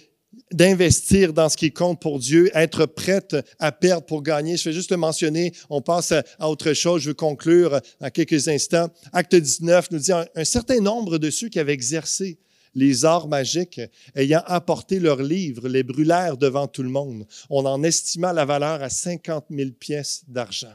[0.52, 4.58] d'investir dans ce qui compte pour Dieu, être prête à perdre pour gagner.
[4.58, 8.48] Je vais juste le mentionner, on passe à, autre chose, je veux conclure en quelques
[8.48, 8.90] instants.
[9.14, 12.40] Acte 19 nous dit un certain nombre de ceux qui avaient exercé
[12.76, 13.82] les arts magiques,
[14.16, 17.26] ayant apporté leurs livres, les brûlèrent devant tout le monde.
[17.50, 20.74] On en estima la valeur à 50 000 pièces d'argent.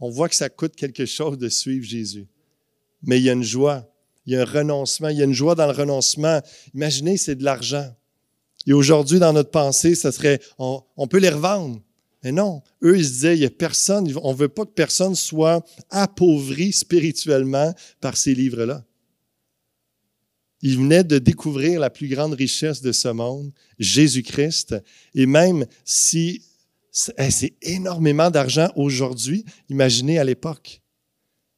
[0.00, 2.26] On voit que ça coûte quelque chose de suivre Jésus.
[3.02, 3.88] Mais il y a une joie,
[4.26, 6.40] il y a un renoncement, il y a une joie dans le renoncement.
[6.74, 7.94] Imaginez, c'est de l'argent.
[8.66, 11.80] Et aujourd'hui, dans notre pensée, ça serait, on, peut les revendre.
[12.22, 14.72] Mais non, eux, ils se disaient, il n'y a personne, on ne veut pas que
[14.72, 18.84] personne soit appauvri spirituellement par ces livres-là.
[20.62, 24.74] Il venait de découvrir la plus grande richesse de ce monde, Jésus-Christ.
[25.14, 26.42] Et même si
[26.90, 30.82] c'est énormément d'argent aujourd'hui, imaginez à l'époque,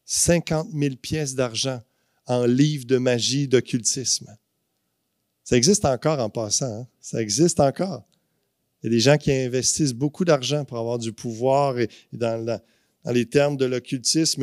[0.04, 1.80] 50 000 pièces d'argent
[2.26, 4.36] en livres de magie, d'occultisme.
[5.44, 6.86] Ça existe encore en passant, hein?
[7.00, 8.04] ça existe encore.
[8.82, 12.60] Il y a des gens qui investissent beaucoup d'argent pour avoir du pouvoir et dans,
[13.06, 14.42] les termes de l'occultisme,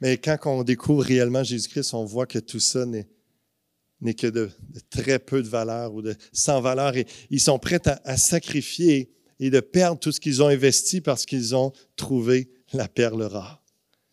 [0.00, 4.50] mais quand on découvre réellement Jésus-Christ, on voit que tout ça n'est que de,
[4.88, 6.96] très peu de valeur ou de sans valeur.
[6.96, 11.26] Et ils sont prêts à, sacrifier et de perdre tout ce qu'ils ont investi parce
[11.26, 13.62] qu'ils ont trouvé la perle rare.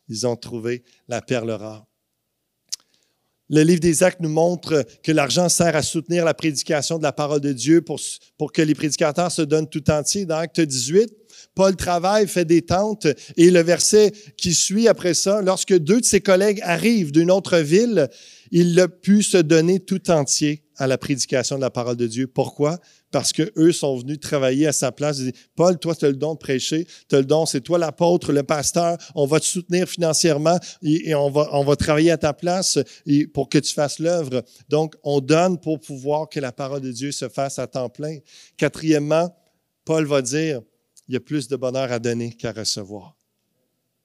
[0.09, 1.86] Ils ont trouvé la perle rare.
[3.49, 7.13] Le livre des Actes nous montre que l'argent sert à soutenir la prédication de la
[7.13, 7.99] parole de Dieu pour,
[8.37, 10.25] pour que les prédicateurs se donnent tout entier.
[10.25, 11.09] Dans Acte 18,
[11.55, 13.07] Paul travaille, fait des tentes,
[13.37, 17.57] et le verset qui suit après ça, lorsque deux de ses collègues arrivent d'une autre
[17.59, 18.09] ville,
[18.51, 22.27] il a pu se donner tout entier à la prédication de la parole de Dieu.
[22.27, 22.79] Pourquoi?
[23.11, 25.19] Parce que eux sont venus travailler à sa place.
[25.19, 27.77] Ils disent, Paul, toi, tu le don de prêcher, tu as le don, c'est toi
[27.77, 32.17] l'apôtre, le pasteur, on va te soutenir financièrement et, on, va, on va travailler à
[32.17, 32.79] ta place
[33.33, 34.43] pour que tu fasses l'œuvre.
[34.67, 38.17] Donc, on donne pour pouvoir que la parole de Dieu se fasse à temps plein.
[38.57, 39.33] Quatrièmement,
[39.85, 40.61] Paul va dire,
[41.07, 43.15] il y a plus de bonheur à donner qu'à recevoir.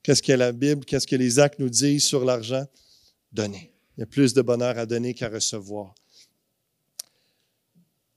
[0.02, 2.64] Qu'est-ce que la Bible, qu'est-ce que les actes nous disent sur l'argent?
[3.32, 3.72] Donner.
[3.96, 5.94] Il y a plus de bonheur à donner qu'à recevoir.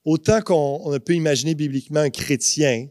[0.06, 2.86] Autant qu'on peut imaginer bibliquement un chrétien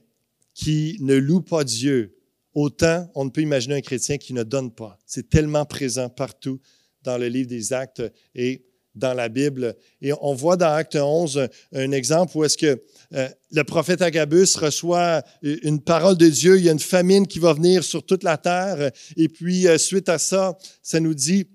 [0.54, 2.17] qui ne loue pas Dieu,
[2.54, 4.99] autant on ne peut imaginer un chrétien qui ne donne pas.
[5.06, 6.60] C'est tellement présent partout
[7.04, 8.04] dans le livre des actes
[8.36, 9.78] et dans la Bible.
[10.01, 14.58] Et on voit dans Acte 11 un, exemple où est-ce que euh, le prophète Agabus
[14.58, 18.23] reçoit une parole de Dieu, il y a une famine qui va venir sur toute
[18.23, 21.47] la terre, et puis euh, suite à ça, ça nous dit,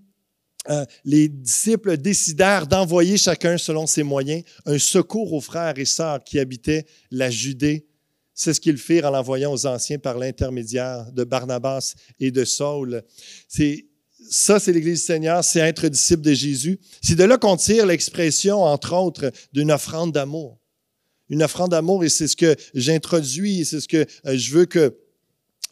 [0.69, 6.23] euh, les disciples décidèrent d'envoyer chacun selon ses moyens un secours aux frères et sœurs
[6.23, 7.87] qui habitaient la Judée.
[8.35, 13.03] C'est ce qu'ils firent en l'envoyant aux anciens par l'intermédiaire de Barnabas et de Saul.
[13.49, 13.87] C'est
[14.29, 16.79] ça, c'est l'Église du Seigneur, c'est être disciple de Jésus.
[17.03, 20.59] C'est de là qu'on tire l'expression, entre autres, d'une offrande d'amour.
[21.31, 24.97] Une offrande d'amour, et c'est ce que j'introduis, c'est ce que euh, je veux que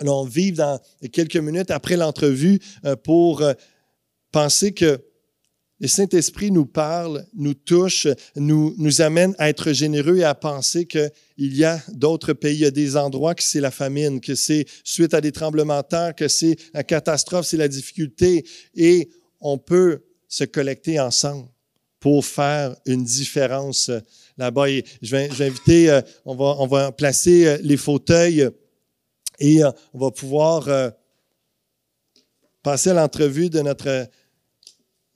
[0.01, 0.81] l'on vive dans
[1.13, 3.43] quelques minutes après l'entrevue euh, pour
[4.39, 5.01] euh, penser que
[5.81, 10.87] le Saint-Esprit nous parle, nous touche, nous, nous amène à être généreux et à penser
[10.87, 14.35] qu'il y a d'autres pays, il y a des endroits que c'est la famine, que
[14.35, 18.45] c'est suite à des tremblements de terre, que c'est la catastrophe, c'est la difficulté.
[18.75, 19.09] Et
[19.41, 21.49] on peut se collecter ensemble
[22.01, 23.91] pour faire une différence
[24.37, 24.69] là-bas.
[25.03, 28.49] je vais, inviter, euh, on va, on va placer euh, les fauteuils
[29.39, 30.93] et euh, on va pouvoir
[32.63, 34.09] passer à l'entrevue de notre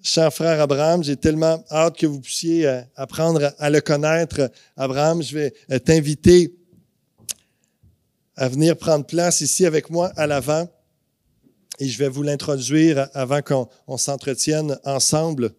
[0.02, 4.50] cher frère Abraham, j'ai tellement hâte que vous puissiez euh, apprendre à le connaître.
[4.76, 6.54] Abraham, je vais euh, t'inviter
[8.34, 10.68] à venir prendre place ici avec moi à l'avant
[11.78, 15.54] et je vais vous l'introduire avant qu'on s'entretienne ensemble.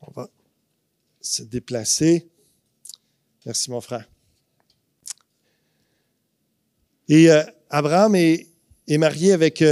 [0.00, 0.28] On va
[1.20, 2.28] se déplacer.
[3.44, 4.08] Merci mon frère.
[7.08, 8.46] Et euh, Abraham est,
[8.88, 9.64] marié avec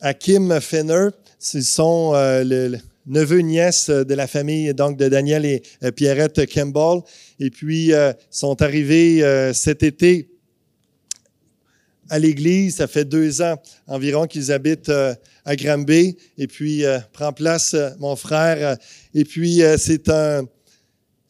[0.00, 1.10] Hakim Fenner.
[1.42, 5.90] Ce sont euh, le, neveu et nièce de la famille donc de Daniel et euh,
[5.90, 7.00] Pierrette Campbell.
[7.40, 9.24] Et puis, euh, sont arrivés
[9.54, 10.28] cet été
[12.10, 12.76] à l'église.
[12.76, 14.92] Ça fait deux ans environ qu'ils habitent
[15.46, 16.18] à Granby.
[16.36, 18.76] Et puis, prend place mon frère.
[19.14, 20.44] Et puis, c'est un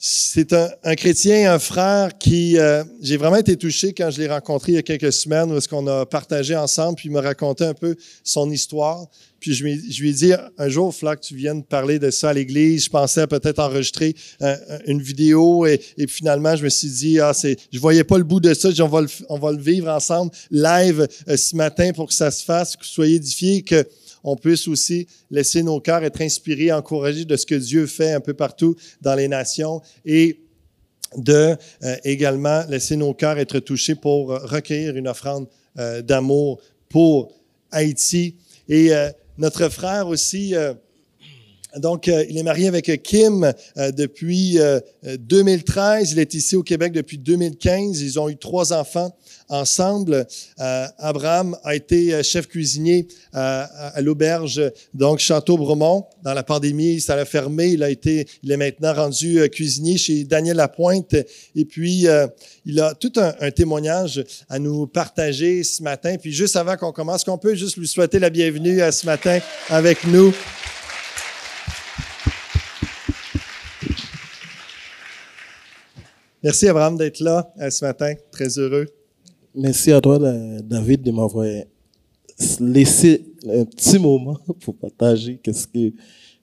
[0.03, 4.29] c'est un, un, chrétien, un frère qui, euh, j'ai vraiment été touché quand je l'ai
[4.29, 7.65] rencontré il y a quelques semaines, parce qu'on a partagé ensemble, puis il m'a raconté
[7.67, 9.07] un peu son histoire.
[9.41, 12.31] Puis je, je lui ai dit, un jour, Fla, que tu viennes parler de ça
[12.31, 12.85] à l'église.
[12.85, 17.35] Je pensais peut-être enregistrer euh, une vidéo et, et, finalement, je me suis dit, ah,
[17.35, 18.71] c'est, je voyais pas le bout de ça.
[19.29, 22.85] On va le, vivre ensemble live euh, ce matin pour que ça se fasse, que
[22.85, 23.87] vous soyez édifiés, que
[24.25, 28.21] on puisse aussi laisser nos cœurs être inspirés, encouragés de ce que Dieu fait un
[28.21, 30.41] peu partout dans les nations et
[31.17, 37.33] de euh, également laisser nos cœurs être touchés pour recueillir une offrande euh, d'amour pour
[37.71, 38.37] Haïti.
[38.69, 40.55] Et euh, notre frère aussi
[41.77, 44.59] donc, euh, il est marié avec Kim euh, depuis
[45.05, 46.09] 2013.
[46.09, 48.01] Euh, il est ici au Québec depuis 2015.
[48.01, 49.15] Ils ont eu trois enfants
[49.49, 50.27] ensemble.
[50.59, 54.63] Abraham a été chef cuisinier à, l'auberge,
[54.95, 56.07] donc Château-Bromont.
[56.23, 57.69] Dans la pandémie, ça l'a fermé.
[57.71, 61.17] Il a été, il est maintenant rendu cuisinier chez Daniel Lapointe.
[61.57, 62.07] Et puis,
[62.65, 66.15] il a tout un, un, témoignage à nous partager ce matin.
[66.17, 69.41] Puis, juste avant qu'on commence, qu'on peut juste lui souhaiter la bienvenue à ce matin
[69.69, 70.33] avec nous?
[76.43, 78.15] Merci, Abraham, d'être là euh, ce matin.
[78.31, 78.87] Très heureux.
[79.55, 81.45] Merci à toi, David, de m'avoir
[82.61, 85.93] laissé un petit moment pour partager ce que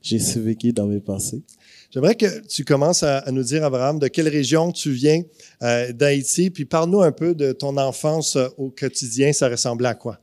[0.03, 1.41] j'ai vécu dans mes pensées.
[1.89, 5.23] J'aimerais que tu commences à, nous dire, Abraham, de quelle région tu viens
[5.63, 9.33] euh, d'Haïti, puis parle-nous un peu de ton enfance euh, au quotidien.
[9.33, 10.19] Ça ressemblait à quoi?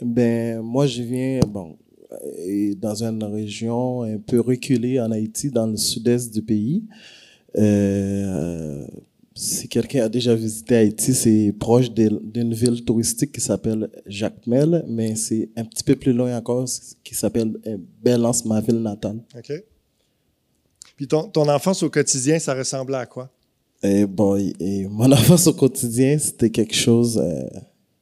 [0.00, 1.76] Ben, moi, je viens, bon,
[2.78, 6.84] dans une région un peu reculée en Haïti, dans le sud-est du pays.
[7.56, 8.86] Euh,
[9.34, 15.14] si quelqu'un a déjà visité Haïti, c'est proche d'une ville touristique qui s'appelle Jacmel, mais
[15.14, 16.66] c'est un petit peu plus loin encore,
[17.04, 19.20] qui s'appelle euh, Belance, ma ville natale.
[19.36, 19.52] OK.
[20.96, 23.30] Puis ton, ton, enfance au quotidien, ça ressemblait à quoi?
[23.84, 27.60] Et eh, bon, et mon enfance au quotidien, c'était quelque chose euh,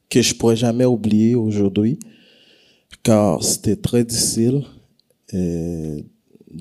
[0.09, 1.99] que je pourrais jamais oublier aujourd'hui,
[3.03, 4.63] car c'était très difficile.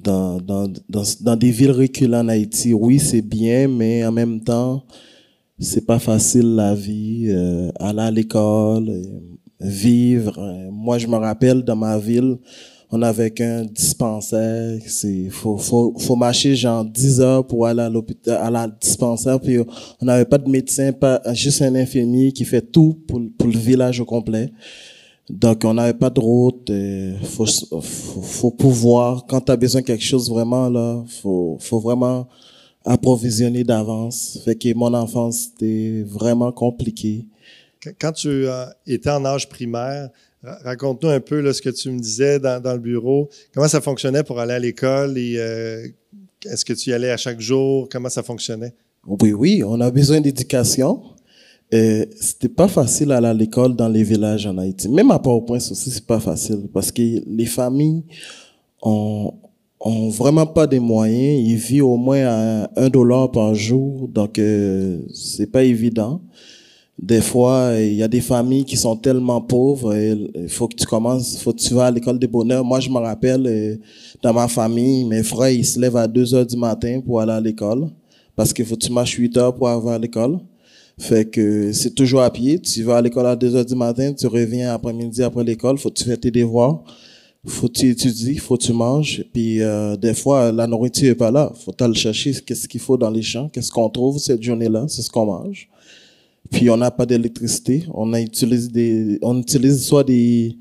[0.02, 4.40] Dans, dans, dans, dans des villes reculées en Haïti, oui, c'est bien, mais en même
[4.40, 4.84] temps,
[5.58, 9.02] c'est pas facile la vie, euh, aller à l'école, euh,
[9.60, 10.38] vivre.
[10.70, 12.36] Moi, je me rappelle dans ma ville,
[12.90, 17.88] on avait qu'un dispensaire, c'est faut faut faut marcher genre 10 heures pour aller à
[17.88, 22.44] l'hôpital à la dispensaire puis on n'avait pas de médecin, pas juste un infirmier qui
[22.44, 24.52] fait tout pour pour le village au complet.
[25.28, 26.68] Donc, on n'avait pas de route.
[26.68, 31.58] Il faut, faut, faut, pouvoir, quand tu as besoin de quelque chose vraiment, là, faut,
[31.60, 32.28] faut vraiment
[32.84, 34.38] approvisionner d'avance.
[34.44, 37.26] Fait que mon enfance, c'était vraiment compliqué.
[38.00, 38.46] Quand tu
[38.86, 40.10] étais en âge primaire,
[40.42, 43.28] raconte-nous un peu là, ce que tu me disais dans, dans, le bureau.
[43.52, 45.86] Comment ça fonctionnait pour aller à l'école et euh,
[46.44, 47.88] est-ce que tu y allais à chaque jour?
[47.90, 48.74] Comment ça fonctionnait?
[49.06, 51.02] Oui, oui, on a besoin d'éducation.
[51.74, 54.88] Euh, c'était pas facile à aller à l'école dans les villages en Haïti.
[54.88, 58.04] Même à Port-au-Prince aussi, c'est pas facile parce que les familles
[58.82, 59.34] ont,
[59.80, 61.42] ont vraiment pas des moyens.
[61.44, 66.20] Ils vivent au moins à un dollar par jour, donc euh, c'est pas évident.
[66.98, 69.94] Des fois, il y a des familles qui sont tellement pauvres.
[69.94, 72.64] Il faut que tu commences, faut que tu vas à l'école des bonheurs.
[72.64, 73.76] Moi, je me rappelle, euh,
[74.22, 77.32] dans ma famille, mes frères, ils se lèvent à 2 heures du matin pour aller
[77.32, 77.88] à l'école
[78.34, 80.38] parce qu'il faut que tu marches 8 heures pour avoir à l'école.
[80.98, 82.58] Fait que c'est toujours à pied.
[82.58, 85.90] Tu vas à l'école à 2 heures du matin, tu reviens après-midi après l'école, faut
[85.90, 86.82] que tu fasses tes devoirs,
[87.44, 89.22] faut que tu étudies, faut que tu manges.
[89.32, 91.52] Puis euh, des fois, la nourriture est pas là.
[91.64, 95.02] Faut aller chercher qu'est-ce qu'il faut dans les champs, qu'est-ce qu'on trouve cette journée-là, c'est
[95.02, 95.68] ce qu'on mange.
[96.50, 100.56] Puis on n'a pas d'électricité, on a des, on utilise soit des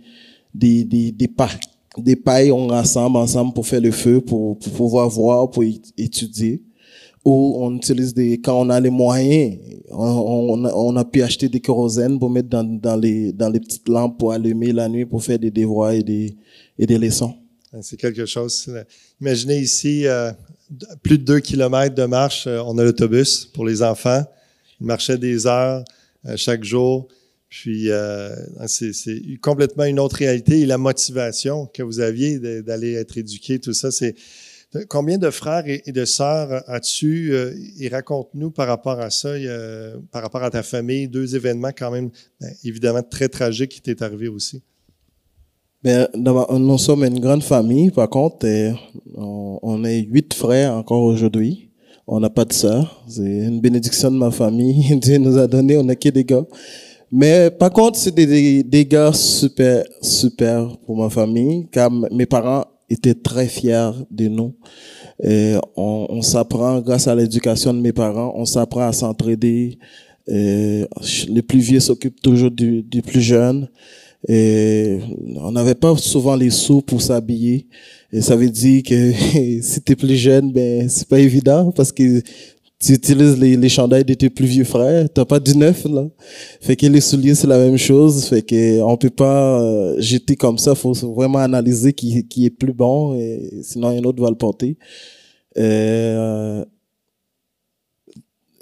[0.54, 1.30] des des des,
[1.98, 5.64] des pailles, on rassemble ensemble pour faire le feu, pour pouvoir voir, pour
[5.98, 6.65] étudier
[7.26, 9.58] ou on utilise des quand on a les moyens
[9.90, 13.90] on, on, a, pu acheter des kérosènes pour mettre dans, dans les dans les petites
[13.90, 16.36] lampes pour allumer la nuit pour faire des devoirs et des
[16.78, 17.34] et des leçons.
[17.82, 18.70] C'est quelque chose
[19.20, 20.32] imaginez ici euh,
[21.02, 24.24] plus de deux kilomètres de marche euh, on a l'autobus pour les enfants.
[24.80, 25.84] Ils marchaient des heures
[26.26, 27.08] euh, chaque jour.
[27.50, 27.90] Puis
[28.68, 30.60] c'est complètement une autre réalité.
[30.62, 34.14] Et la motivation que vous aviez d'aller être éduqué tout ça c'est
[34.90, 37.34] Combien de frères et de sœurs as-tu?
[37.34, 39.30] Euh, et raconte-nous par rapport à ça,
[40.12, 42.10] par rapport à ta famille, deux événements quand même
[42.42, 44.62] ben, évidemment très tragiques qui t'est arrivé aussi?
[45.84, 48.48] Ben, nous sommes une grande famille, par contre,
[49.16, 51.70] on, est huit frères encore aujourd'hui.
[52.08, 53.04] On n'a pas de sœurs.
[53.08, 54.98] C'est une bénédiction de ma famille.
[55.02, 56.46] Dieu nous a donné, on n'a que des gars.
[57.12, 62.66] Mais par contre, c'est des, des, gars super, super pour ma famille, car mes parents
[62.90, 64.56] était très fiers de nous.
[65.76, 69.78] On, s'apprend, grâce à l'éducation de mes parents, on s'apprend à s'entraider.
[70.28, 73.68] les plus vieux s'occupent toujours du, du plus jeune.
[74.28, 75.00] Et
[75.36, 77.68] on n'avait pas souvent les sous pour s'habiller.
[78.12, 79.12] Et ça veut dire que
[79.62, 82.22] si t'es plus jeune, ben c'est pas évident parce que
[82.80, 86.08] tu utilises les, les chandails de tes plus vieux frères, t'as pas du neuf là.
[86.62, 90.36] Fait que les souliers c'est la même chose, fait que on peut pas euh, jeter
[90.36, 94.30] comme ça, faut vraiment analyser qui qui est plus bon et sinon un autre va
[94.30, 94.78] le porter.
[95.58, 96.66] Euh,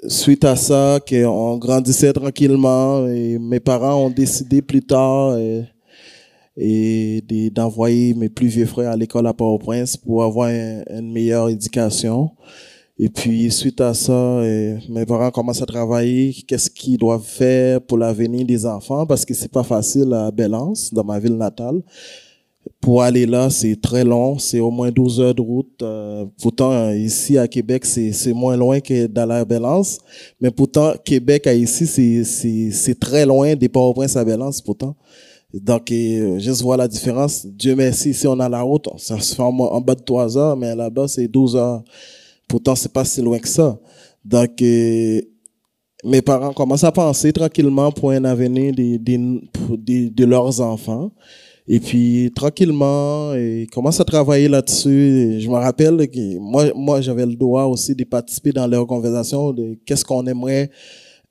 [0.08, 5.64] suite à ça, qu'on grandissait tranquillement et mes parents ont décidé plus tard et,
[6.56, 12.30] et d'envoyer mes plus vieux frères à l'école à Port-au-Prince pour avoir une meilleure éducation.
[12.96, 14.40] Et puis, suite à ça,
[14.88, 16.32] mes parents commencent à travailler.
[16.46, 19.04] Qu'est-ce qu'ils doivent faire pour l'avenir des enfants?
[19.04, 21.82] Parce que c'est pas facile à Belance, dans ma ville natale.
[22.80, 24.38] Pour aller là, c'est très long.
[24.38, 25.82] C'est au moins 12 heures de route.
[25.82, 29.98] Euh, pourtant, ici, à Québec, c'est moins loin que dans la Belance.
[30.40, 31.86] Mais pourtant, Québec, à ici,
[32.72, 34.94] c'est très loin des Port-au-Prince à Belance, pourtant.
[35.52, 37.44] Donc, euh, juste voir la différence.
[37.44, 38.88] Dieu merci, ici, on a la route.
[38.98, 41.82] Ça se fait en, en bas de 3 heures, mais là-bas, c'est 12 heures.
[42.54, 43.76] Pourtant, c'est pas si loin que ça.
[44.24, 45.20] Donc, euh,
[46.04, 51.10] mes parents commencent à penser tranquillement pour un avenir de, de, de, leurs enfants.
[51.66, 55.40] Et puis, tranquillement, ils commencent à travailler là-dessus.
[55.40, 59.52] Je me rappelle que moi, moi j'avais le droit aussi de participer dans leurs conversations
[59.52, 60.70] de qu'est-ce qu'on aimerait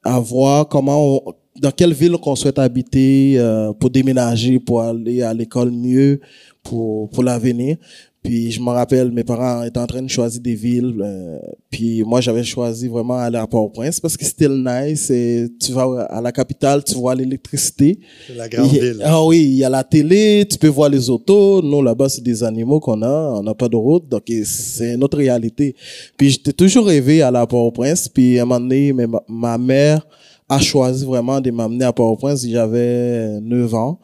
[0.03, 1.24] avoir, comment
[1.57, 6.19] dans quelle ville qu'on souhaite habiter euh, pour déménager, pour aller à l'école mieux,
[6.63, 7.78] pour, pour l'avenir.
[8.24, 10.95] Puis je me rappelle, mes parents étaient en train de choisir des villes.
[11.03, 15.09] Euh, puis moi, j'avais choisi vraiment aller à Port-au-Prince parce que c'était nice.
[15.09, 17.99] Et tu vas à la capitale, tu vois l'électricité.
[18.26, 19.01] C'est la grande ville.
[19.03, 21.61] Ah oui, il y a la télé, tu peux voir les autos.
[21.61, 23.34] Nous, là-bas, c'est des animaux qu'on a.
[23.38, 24.07] On n'a pas de route.
[24.07, 25.76] Donc, c'est notre réalité.
[26.15, 28.07] Puis j'étais toujours rêvé à la Port-au-Prince.
[28.07, 30.07] Puis à un moment donné, ma, ma mère
[30.47, 32.45] a choisi vraiment de m'amener à Port-au-Prince.
[32.47, 33.99] J'avais 9 ans.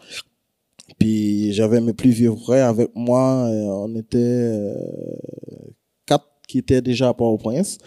[1.00, 3.50] Puis j'avais mes plus vieux frères avec moi.
[3.50, 4.74] on était
[6.06, 7.78] quatre qui étaient déjà à Port-au-Prince.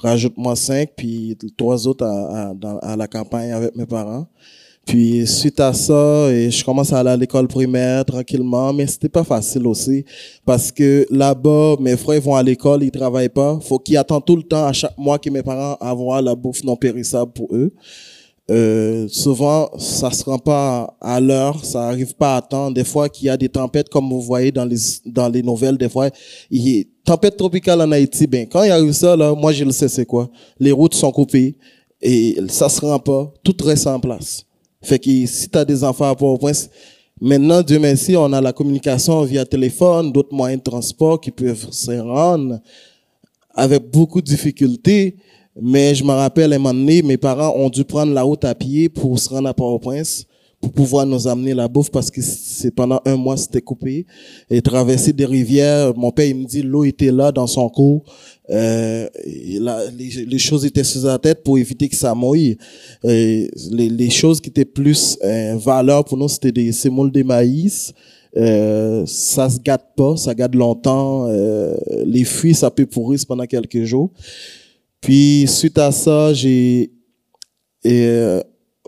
[0.00, 4.26] Rajoute-moi cinq, puis trois autres à, à la campagne avec mes parents.
[4.86, 9.08] Puis suite à ça, et je commence à aller à l'école primaire tranquillement, mais c'était
[9.08, 10.04] pas facile aussi
[10.44, 14.36] parce que là-bas, mes frères vont à l'école, ils travaillent pas, faut qu'ils attendent tout
[14.36, 17.72] le temps à chaque mois que mes parents avoir la bouffe non périssable pour eux.
[18.48, 22.70] Euh, souvent, ça se rend pas à l'heure, ça arrive pas à temps.
[22.70, 25.76] Des fois, qu'il y a des tempêtes, comme vous voyez dans les dans les nouvelles,
[25.76, 26.10] des fois,
[26.50, 28.26] il y a tempête tropicale en Haïti.
[28.26, 30.28] Ben, quand il y a eu ça là, moi je le sais c'est quoi?
[30.60, 31.56] Les routes sont coupées
[32.00, 34.44] et ça se rend pas, tout reste en place.
[34.82, 36.68] Fait que si tu as des enfants à Port-au-Prince,
[37.20, 41.68] maintenant, Dieu merci, on a la communication via téléphone, d'autres moyens de transport qui peuvent
[41.70, 42.60] se rendre
[43.54, 45.16] avec beaucoup de difficultés.
[45.60, 48.54] Mais je me rappelle, un moment donné, mes parents ont dû prendre la route à
[48.54, 50.26] pied pour se rendre à Port-au-Prince
[50.60, 54.06] pour pouvoir nous amener la bouffe parce que c'est pendant un mois c'était coupé
[54.48, 58.02] et traverser des rivières mon père il me dit l'eau était là dans son cou
[58.50, 62.56] euh, les, choses étaient sur sa tête pour éviter que ça mouille.
[63.04, 67.92] Et les, choses qui étaient plus euh, valeur pour nous, c'était des sémoules de maïs.
[68.36, 71.26] Euh, ça se gâte pas, ça gâte longtemps.
[71.28, 74.10] Euh, les fruits, ça peut pourrir pendant quelques jours.
[75.00, 76.92] Puis suite à ça, j'ai
[77.84, 78.40] et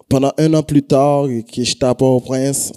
[0.09, 2.73] pendant un an plus tard, que j'étais à Port-au-Prince,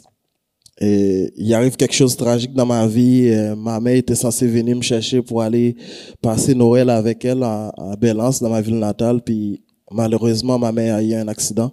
[0.80, 3.30] et il arrive quelque chose de tragique dans ma vie.
[3.30, 5.76] Euh, ma mère était censée venir me chercher pour aller
[6.24, 9.22] passer Noël avec elle à, à Belance, dans ma ville natale.
[9.22, 9.62] Puis
[9.92, 11.72] malheureusement, ma mère a eu un accident.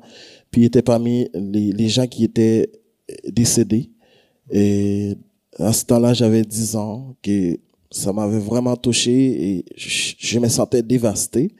[0.51, 2.71] Puis était parmi les, les gens qui étaient
[3.27, 3.91] décédés.
[4.51, 5.15] Et
[5.59, 7.17] à ce temps-là, j'avais 10 ans,
[7.91, 11.55] ça m'avait vraiment touché et je, me sentais dévasté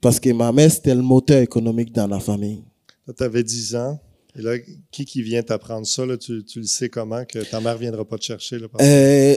[0.00, 2.62] parce que ma mère, c'était le moteur économique dans la famille.
[3.16, 4.00] Tu avais 10 ans.
[4.38, 4.56] Et là,
[4.90, 6.04] qui qui vient t'apprendre ça?
[6.04, 6.18] Là?
[6.18, 8.58] Tu, tu, le sais comment que ta mère viendra pas te chercher?
[8.58, 9.34] Là, euh,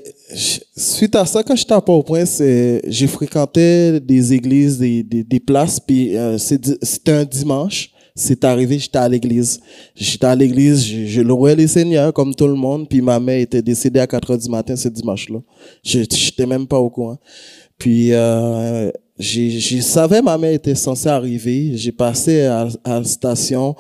[0.76, 2.42] suite à ça, quand j'étais à Port-au-Prince,
[2.86, 7.92] j'ai fréquenté des églises, des, des, des places, puis euh, c'était un dimanche.
[8.20, 9.62] C'est arrivé, j'étais à l'église.
[9.96, 13.62] J'étais à l'église, je, louais les seigneurs comme tout le monde, puis ma mère était
[13.62, 15.40] décédée à 4 heures du matin ce dimanche-là.
[15.86, 17.18] Je n'étais même pas au courant.
[17.78, 21.72] Puis euh, je savais ma mère était censée arriver.
[21.76, 23.74] J'ai passé à, à la station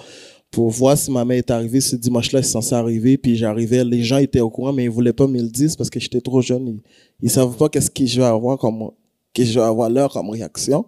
[0.49, 4.03] pour voir si ma mère est arrivée ce dimanche-là, c'est censé arriver, puis j'arrivais, les
[4.03, 6.41] gens étaient au courant, mais ils voulaient pas me le dire parce que j'étais trop
[6.41, 6.65] jeune.
[6.65, 6.79] Ils,
[7.21, 8.89] ils savaient pas qu'est-ce que je vais avoir comme,
[9.33, 10.85] que je vais avoir leur comme réaction.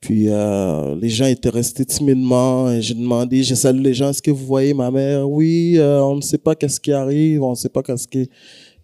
[0.00, 2.80] Puis euh, les gens étaient restés timidement.
[2.80, 4.10] J'ai demandé, j'ai salué les gens.
[4.10, 5.28] Est-ce que vous voyez ma mère?
[5.28, 8.28] Oui, euh, on ne sait pas qu'est-ce qui arrive, on ne sait pas qu'est-ce qui,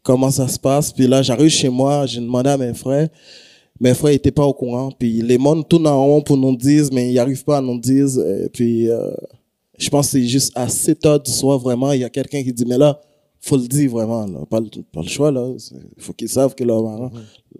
[0.02, 0.92] comment ça se passe.
[0.92, 3.08] Puis là, j'arrive chez moi, j'ai demandé à mes frères.
[3.80, 4.90] Mes frères étaient pas au courant.
[4.98, 7.78] Puis les mondes tournent en rond pour nous dire, mais ils n'arrivent pas à nous
[7.78, 8.08] dire.
[8.44, 9.10] Et puis euh,
[9.78, 12.42] je pense que c'est juste à 7 heures du soir, vraiment, il y a quelqu'un
[12.42, 13.00] qui dit, mais là,
[13.44, 14.44] faut le dire vraiment, là.
[14.48, 15.52] Pas, le, pas le choix, là.
[15.96, 16.82] Il faut qu'ils savent que leur,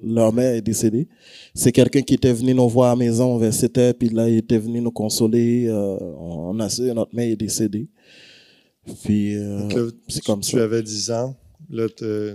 [0.03, 1.09] leur mère est décédée.
[1.55, 4.28] C'est quelqu'un qui était venu nous voir à la maison vers 7 heures, puis là,
[4.28, 5.66] il était venu nous consoler.
[5.68, 7.89] Euh, on a su, notre mère est décédée.
[9.03, 10.57] Puis, euh, c'est comme tu ça.
[10.57, 11.37] Tu avais 10 ans.
[11.70, 11.87] Là,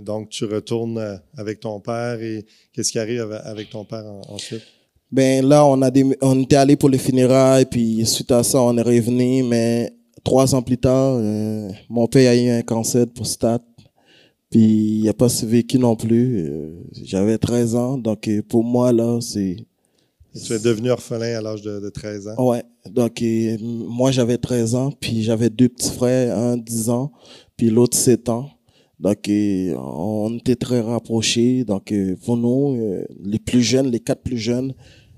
[0.01, 4.63] donc, tu retournes euh, avec ton père et qu'est-ce qui arrive avec ton père ensuite?
[5.11, 8.61] Ben là, on a des, on était allé pour les funérailles, puis suite à ça,
[8.61, 9.91] on est revenu, mais
[10.23, 13.63] trois ans plus tard, euh, mon père a eu un cancer de prostate,
[14.49, 16.45] puis il n'a pas survécu non plus.
[16.45, 19.57] Euh, J'avais 13 ans, donc euh, pour moi, là, c'est...
[20.33, 22.49] Tu es devenu orphelin à l'âge de, de, 13 ans?
[22.49, 23.23] Ouais, donc
[23.61, 27.11] moi, j'avais 13 ans, puis j'avais deux petits frères, un 10 ans,
[27.57, 28.49] puis l'autre 7 ans.
[28.99, 31.63] Donc, on était très rapprochés.
[31.63, 31.91] Donc,
[32.25, 32.77] pour nous,
[33.23, 34.75] les plus jeunes, les quatre plus jeunes,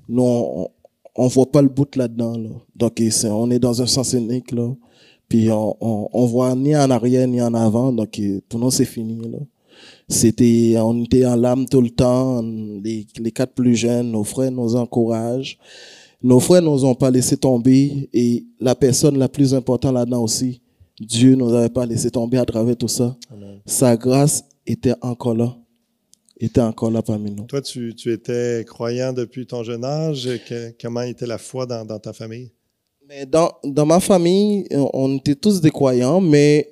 [0.07, 0.69] nous, on,
[1.15, 2.37] on voit pas le bout là-dedans.
[2.37, 2.49] Là.
[2.75, 4.51] Donc, est, on est dans un sens unique.
[4.51, 4.73] Là.
[5.31, 7.93] Puis, on, on, on, voit ni en arrière ni en avant.
[7.93, 8.19] Donc,
[8.49, 9.17] pour nous, c'est fini.
[9.29, 9.37] Là.
[10.09, 12.41] C'était, on était en larmes tout le temps.
[12.41, 15.57] Les, les quatre plus jeunes, nos frères nous encouragent.
[16.21, 18.09] Nos frères nous ont pas laissé tomber.
[18.11, 20.61] Et la personne la plus importante là-dedans aussi,
[20.99, 23.15] Dieu nous avait pas laissé tomber à travers tout ça.
[23.31, 23.61] Amen.
[23.65, 25.55] Sa grâce était encore là
[26.45, 27.43] était encore là parmi nous.
[27.45, 30.27] Toi, tu, tu étais croyant depuis ton jeune âge.
[30.47, 32.51] Que, comment était la foi dans, dans ta famille?
[33.27, 36.69] Dans, dans ma famille, on était tous des croyants, mais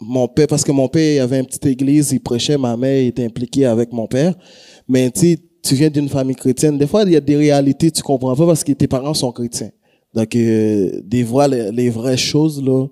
[0.00, 3.24] mon père, parce que mon père avait une petite église, il prêchait, ma mère était
[3.24, 4.34] impliquée avec mon père.
[4.88, 8.02] Mais tu tu viens d'une famille chrétienne, des fois, il y a des réalités tu
[8.02, 9.70] comprends pas parce que tes parents sont chrétiens.
[10.14, 12.86] Donc, euh, des fois, les, les vraies choses, là,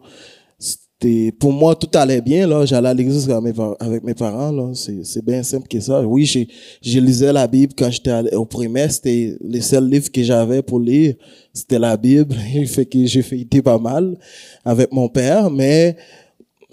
[1.38, 5.42] pour moi tout allait bien là j'allais à l'église avec mes parents là c'est bien
[5.44, 6.48] simple que ça oui j'ai
[6.82, 10.80] je lisais la bible quand j'étais au primaire c'était les seuls livres que j'avais pour
[10.80, 11.14] lire
[11.52, 14.18] c'était la bible il fait que j'ai fait pas mal
[14.64, 15.96] avec mon père mais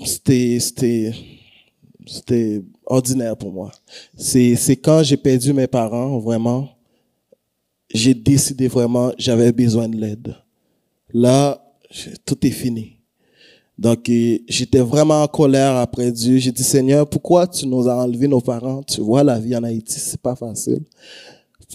[0.04, 1.14] c'était, c'était,
[2.06, 3.72] c'était ordinaire pour moi.
[4.18, 6.70] C'est, c'est quand j'ai perdu mes parents, vraiment,
[7.94, 10.36] j'ai décidé vraiment, j'avais besoin de l'aide.
[11.14, 11.62] Là,
[12.26, 12.95] tout est fini.
[13.78, 14.10] Donc,
[14.48, 16.38] j'étais vraiment en colère après Dieu.
[16.38, 18.82] J'ai dit, Seigneur, pourquoi tu nous as enlevé nos parents?
[18.84, 20.84] Tu vois, la vie en Haïti, c'est pas facile.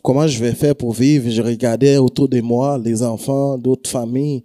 [0.02, 1.28] Comment je vais faire pour vivre?
[1.28, 4.42] Je regardais autour de moi les enfants d'autres familles.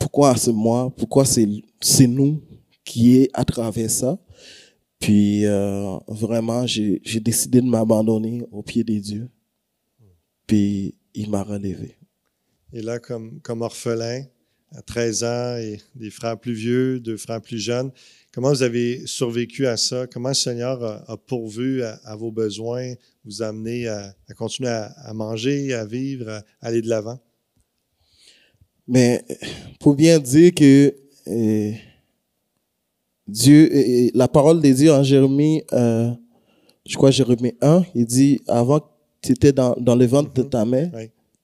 [0.00, 0.92] Pourquoi c'est moi?
[0.96, 2.42] Pourquoi c'est nous
[2.84, 4.18] qui est à travers ça?
[4.98, 9.28] Puis, euh, vraiment, j'ai décidé de m'abandonner au pied des dieux.
[10.44, 11.96] Puis, il m'a relevé.
[12.72, 14.24] Et là, comme, comme orphelin,
[14.72, 17.90] à 13 ans et des frères plus vieux, deux frères plus jeunes.
[18.32, 20.06] Comment vous avez survécu à ça?
[20.06, 22.94] Comment le Seigneur a, pourvu à, vos besoins,
[23.24, 27.18] vous a amené à, continuer à, manger, à vivre, à aller de l'avant?
[28.86, 29.24] Mais
[29.80, 30.94] pour bien dire que
[31.26, 31.74] eh,
[33.26, 36.10] Dieu, eh, la parole de Dieu en Jérémie, euh,
[36.86, 38.86] je crois Jérémie 1, il dit, avant que
[39.22, 40.90] tu étais dans, dans le ventre de ta mère,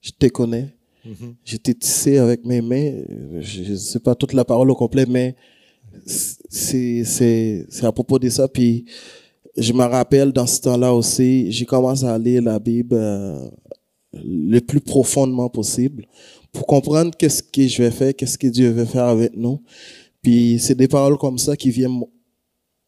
[0.01, 0.73] je te connais.
[1.05, 1.35] Mhm.
[1.43, 3.03] J'étais tissé avec mes mains.
[3.39, 5.35] Je ne sais pas toute la parole au complet, mais
[6.49, 8.47] c'est à propos de ça.
[8.47, 8.85] Puis
[9.57, 13.47] je me rappelle dans ce temps-là aussi, j'ai commencé à lire la Bible euh,
[14.13, 16.05] le plus profondément possible
[16.51, 19.61] pour comprendre qu'est-ce que je vais faire, qu'est-ce que Dieu veut faire avec nous.
[20.21, 22.01] Puis c'est des paroles comme ça qui viennent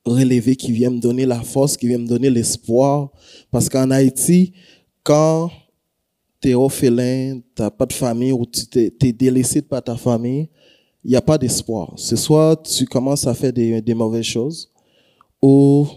[0.05, 3.11] relever, qui viennent me donner la force, qui viennent me donner l'espoir.
[3.51, 4.53] Parce qu'en Haïti,
[5.03, 5.51] quand
[6.41, 10.49] tu es orphelin, tu n'as pas de famille ou tu t'es, délaissé par ta famille,
[11.03, 11.93] il n'y a pas d'espoir.
[11.97, 14.71] C'est soit tu commences à faire des, mauvaises choses,
[15.41, 15.87] ou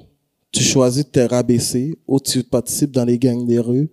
[0.53, 3.91] tu choisis de te rabaisser, ou tu participes dans les gangs des rues,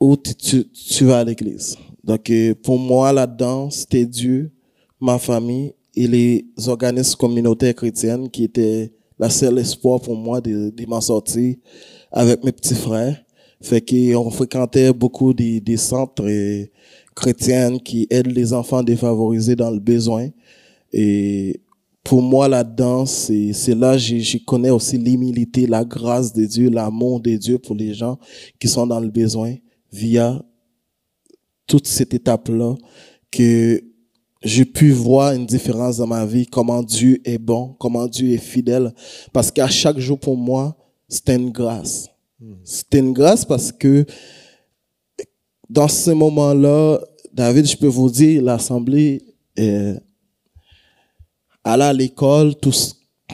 [0.00, 1.76] ou tu, vas à l'église.
[2.02, 4.52] Donc, euh, pour moi, là-dedans, c'était Dieu,
[5.00, 10.86] ma famille et les organismes communautaires chrétiennes qui étaient la seule espoir pour moi de
[10.86, 11.56] m'en sortir
[12.10, 13.23] avec mes petits frères.
[13.64, 16.66] Fait qu'on fréquentait beaucoup des, des centres euh,
[17.14, 20.28] chrétiens qui aident les enfants défavorisés dans le besoin.
[20.92, 21.62] Et
[22.02, 27.20] pour moi, là-dedans, c'est, c'est là je connais aussi l'humilité, la grâce de Dieu, l'amour
[27.20, 28.18] de Dieu pour les gens
[28.60, 29.54] qui sont dans le besoin
[29.90, 30.44] via
[31.66, 32.74] toute cette étape-là
[33.30, 33.82] que
[34.42, 38.36] j'ai pu voir une différence dans ma vie, comment Dieu est bon, comment Dieu est
[38.36, 38.92] fidèle.
[39.32, 40.76] Parce qu'à chaque jour pour moi,
[41.08, 42.13] c'était une grâce.
[42.64, 44.04] C'était une grâce parce que
[45.68, 47.00] dans ce moment-là,
[47.32, 49.22] David, je peux vous dire, l'assemblée,
[49.58, 49.98] euh,
[51.64, 52.72] aller à l'école, tout,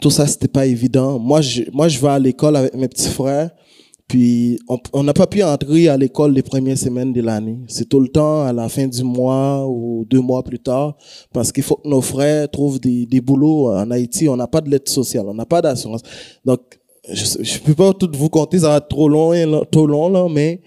[0.09, 1.19] ça, c'était pas évident.
[1.19, 3.51] Moi, je, moi, je vais à l'école avec mes petits frères,
[4.07, 4.59] puis
[4.91, 7.59] on n'a pas pu entrer à l'école les premières semaines de l'année.
[7.67, 10.97] C'est tout le temps à la fin du mois ou deux mois plus tard,
[11.31, 14.27] parce qu'il faut que nos frères trouvent des, des boulots en Haïti.
[14.27, 16.01] On n'a pas de lettre sociale, on n'a pas d'assurance.
[16.43, 19.31] Donc, je ne peux pas tout vous compter, ça va être trop long,
[19.71, 20.61] trop long là, mais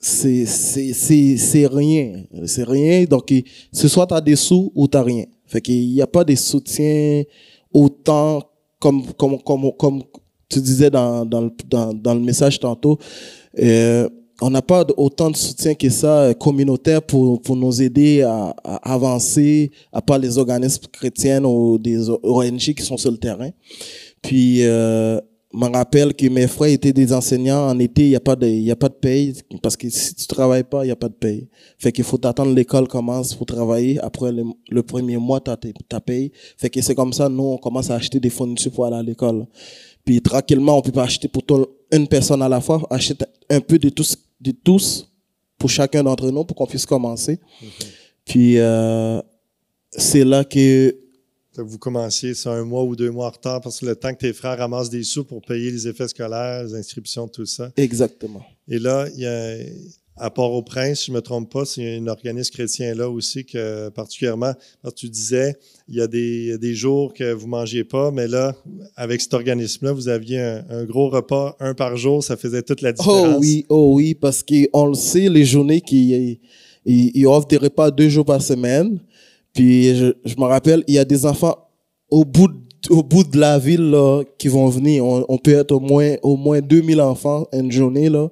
[0.00, 2.24] c'est c'est rien.
[2.46, 3.04] C'est rien.
[3.04, 3.32] Donc,
[3.72, 5.24] ce soit tu as des sous ou tu n'as rien.
[5.46, 7.24] Fait qu'il n'y a pas de soutien
[7.72, 8.42] autant
[8.78, 10.02] comme, comme, comme, comme
[10.48, 12.98] tu disais dans, dans, le, dans, dans le message tantôt.
[13.58, 14.08] Euh,
[14.40, 18.54] on n'a pas autant de soutien que ça euh, communautaire pour, pour nous aider à,
[18.62, 23.50] à avancer, à part les organismes chrétiens ou des ONG qui sont sur le terrain.
[24.22, 25.20] Puis, euh,
[25.52, 27.68] me rappelle que mes frères étaient des enseignants.
[27.68, 29.34] En été, il n'y a pas de, y a pas de paye.
[29.62, 31.48] Parce que si tu travailles pas, il n'y a pas de paye.
[31.78, 33.98] Fait qu'il faut attendre l'école commence pour travailler.
[34.00, 36.32] Après le, premier mois, tu ta paye.
[36.56, 39.02] Fait que c'est comme ça, nous, on commence à acheter des fournitures pour aller à
[39.02, 39.46] l'école.
[40.04, 41.42] Puis tranquillement, on peut pas acheter pour
[41.92, 45.10] une personne à la fois, acheter un peu de tous, de tous
[45.58, 47.40] pour chacun d'entre nous pour qu'on puisse commencer.
[48.24, 49.20] Puis euh,
[49.90, 50.94] c'est là que
[51.62, 54.18] vous commenciez, c'est un mois ou deux mois en retard parce que le temps que
[54.18, 57.70] tes frères ramassent des sous pour payer les effets scolaires, les inscriptions, tout ça.
[57.76, 58.42] Exactement.
[58.68, 59.56] Et là, il y a,
[60.20, 63.88] à Port-au-Prince, si je ne me trompe pas, c'est un organisme chrétien là aussi que
[63.90, 64.52] particulièrement,
[64.82, 65.56] parce que tu disais,
[65.88, 68.54] il y a des, des jours que vous ne mangiez pas, mais là,
[68.96, 72.92] avec cet organisme-là, vous aviez un, gros repas, un par jour, ça faisait toute la
[72.92, 73.36] différence.
[73.36, 76.40] Oh oui, oh oui, parce qu'on le sait, les journées qui
[76.84, 78.98] ils offrent des repas deux jours par semaine.
[79.58, 81.56] Puis je, me rappelle, il y a des enfants
[82.12, 82.54] au bout de,
[82.90, 85.04] au bout de la ville là, qui vont venir.
[85.04, 88.28] On, peut être au moins au moins 2000 enfants une journée là.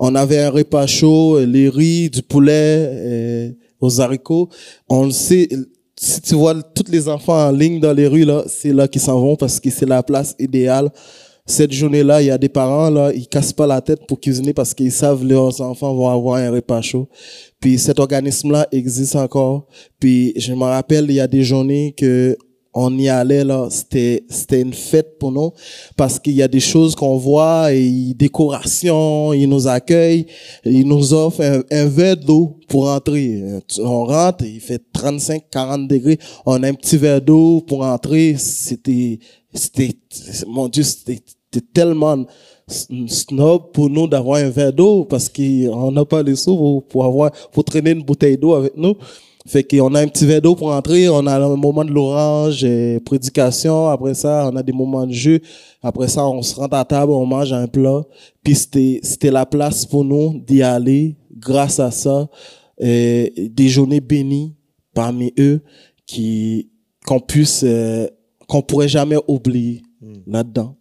[0.00, 4.48] On avait un repas chaud, les riz, du poulet, aux haricots.
[4.88, 5.48] On le sait.
[5.96, 9.00] Si tu vois tous les enfants en ligne dans les rues là, c'est là qu'ils
[9.00, 10.90] s'en vont parce que c'est la place idéale.
[11.48, 14.52] Cette journée-là, il y a des parents là, ils cassent pas la tête pour cuisiner
[14.52, 17.08] parce qu'ils savent leurs enfants vont avoir un repas chaud.
[17.58, 19.66] Puis cet organisme-là existe encore.
[19.98, 22.36] Puis je me rappelle, il y a des journées que
[22.74, 25.52] on y allait là, c'était c'était une fête pour nous
[25.96, 30.26] parce qu'il y a des choses qu'on voit et décoration, ils nous accueillent,
[30.66, 33.42] ils nous offrent un, un verre d'eau pour entrer.
[33.78, 38.36] On rentre, il fait 35 40 degrés, on a un petit verre d'eau pour entrer,
[38.36, 39.18] c'était
[39.54, 39.96] c'était
[40.46, 41.22] mon dieu, c'était
[41.72, 42.24] tellement
[42.68, 47.30] snob pour nous d'avoir un verre d'eau parce qu'on n'a pas les sous pour avoir
[47.52, 48.94] pour traîner une bouteille d'eau avec nous.
[49.46, 52.66] Fait qu'on a un petit verre d'eau pour entrer, on a un moment de l'orange,
[53.06, 55.40] prédication, après ça, on a des moments de jeu,
[55.82, 58.02] après ça, on se rentre à table, on mange un plat,
[58.42, 62.28] puis c'était, c'était la place pour nous d'y aller, grâce à ça,
[62.78, 64.54] et des journées bénies
[64.92, 65.62] parmi eux,
[66.04, 66.68] qui,
[67.06, 68.06] qu'on puisse, euh,
[68.48, 70.76] qu'on pourrait jamais oublier hmm.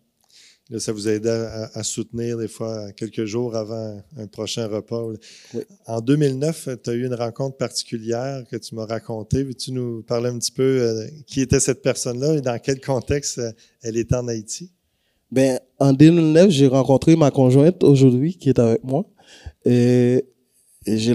[0.70, 5.02] Là-dedans ça vous a aidé à, soutenir des fois quelques jours avant un prochain repas.
[5.86, 9.44] En 2009, tu as eu une rencontre particulière que tu m'as racontée.
[9.44, 13.38] Veux-tu nous parler un petit peu euh, qui était cette personne-là et dans quel contexte
[13.40, 13.52] euh,
[13.82, 14.72] elle était en Haïti?
[15.32, 19.06] Ben, en 2009, j'ai rencontré ma conjointe aujourd'hui qui est avec moi.
[19.66, 20.26] Et,
[20.86, 21.12] je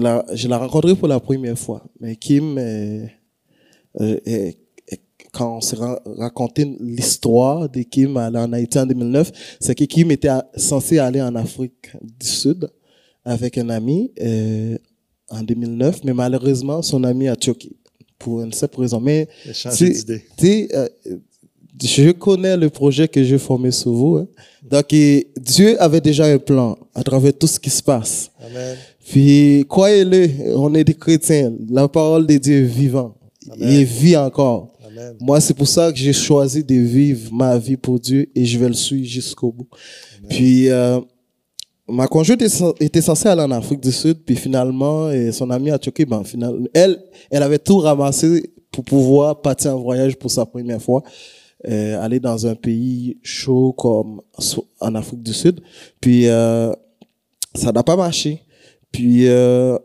[0.47, 1.83] l'ai rencontrée pour la première fois.
[1.99, 3.09] Mais Kim est,
[3.99, 4.62] est
[5.33, 5.77] quand on s'est
[6.17, 11.21] raconté l'histoire de Kim aller en Haïti en 2009, c'est que Kim était censé aller
[11.21, 12.69] en Afrique du Sud
[13.25, 14.77] avec un ami euh,
[15.29, 17.71] en 2009, mais malheureusement, son ami a choqué
[18.19, 18.99] pour une simple raison.
[18.99, 20.87] Mais euh,
[21.81, 24.17] je connais le projet que j'ai formé sur vous.
[24.17, 24.27] Hein.
[24.61, 28.29] Donc, Dieu avait déjà un plan à travers tout ce qui se passe.
[28.39, 28.77] Amen.
[29.05, 31.53] Puis, croyez-le, on est des chrétiens.
[31.69, 33.15] La parole de Dieu est vivante.
[33.57, 34.73] Il vit encore.
[35.19, 38.57] Moi, c'est pour ça que j'ai choisi de vivre ma vie pour Dieu et je
[38.59, 39.67] vais le suivre jusqu'au bout.
[40.29, 40.99] Puis, euh,
[41.87, 42.41] ma conjointe
[42.79, 46.05] était censée aller en Afrique du Sud, puis finalement, et son amie a choqué.
[46.05, 50.81] Ben, finalement, elle, elle avait tout ramassé pour pouvoir partir en voyage pour sa première
[50.81, 51.03] fois.
[51.65, 54.19] Euh, aller dans un pays chaud comme
[54.81, 55.61] en Afrique du Sud.
[56.01, 56.73] Puis, euh,
[57.55, 58.41] ça n'a pas marché.
[58.91, 59.77] Puis, euh,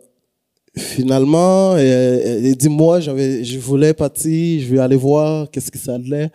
[0.79, 5.95] finalement, elle, dit moi, j'avais, je voulais partir, je vais aller voir qu'est-ce que ça
[5.95, 6.31] allait.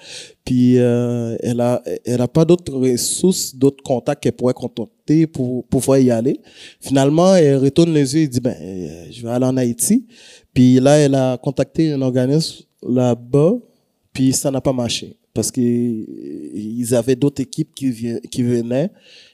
[0.46, 5.66] Puis euh, elle a, elle a pas d'autres ressources, d'autres contacts qu'elle pourrait contacter pour,
[5.66, 6.40] pouvoir y aller.
[6.80, 10.06] Finalement, elle retourne les yeux et dit ben, euh, je vais aller en Haïti.
[10.54, 13.54] Puis là, elle a contacté un organisme là-bas,
[14.14, 17.92] puis ça n'a pas marché parce que ils avaient d'autres équipes qui,
[18.30, 18.92] qui venaient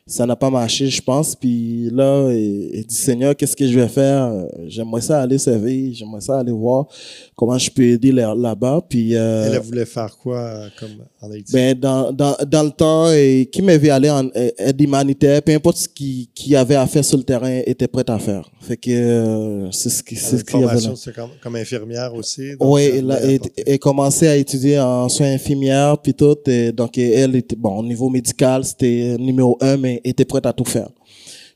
[0.10, 1.36] ça n'a pas marché, je pense.
[1.36, 4.34] Puis là, il, dit Seigneur, qu'est-ce que je vais faire?
[4.68, 6.88] J'aimerais ça aller servir, j'aimerais ça aller voir
[7.36, 8.82] comment je peux aider là-bas.
[8.89, 10.89] Puis euh, elle voulait faire quoi comme
[11.22, 11.53] en Haïti?
[11.53, 15.78] Ben dans, dans, dans le temps, et, qui m'avait allé en aide humanitaire, peu importe
[15.78, 18.49] ce qui qui avait à faire sur le terrain, était prêt à faire.
[18.62, 20.80] Fait que euh, c'est ce qui c'est ce qu'il avait.
[20.95, 22.53] C'est comme, comme infirmière aussi.
[22.60, 26.38] oui, elle, elle, elle, commençait à étudier en soins infirmières puis tout.
[26.47, 30.54] Et, donc elle était bon au niveau médical, c'était numéro un, mais était prête à
[30.54, 30.89] tout faire.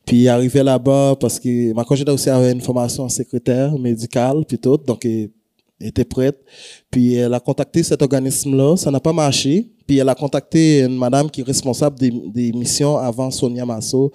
[0.06, 4.58] Puis arrivé là-bas parce que ma conjointe aussi avait une formation en secrétaire médicale puis
[4.58, 5.30] tout, donc elle
[5.80, 6.38] était prête.
[6.92, 9.70] Puis elle a contacté cet organisme-là, ça n'a pas marché.
[9.88, 14.12] Puis elle a contacté une madame qui est responsable des, missions avant Sonia Masso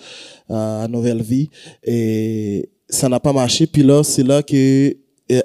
[0.50, 1.48] euh, à Nouvelle Vie
[1.82, 3.66] et ça n'a pas marché.
[3.66, 4.96] Puis là, c'est là que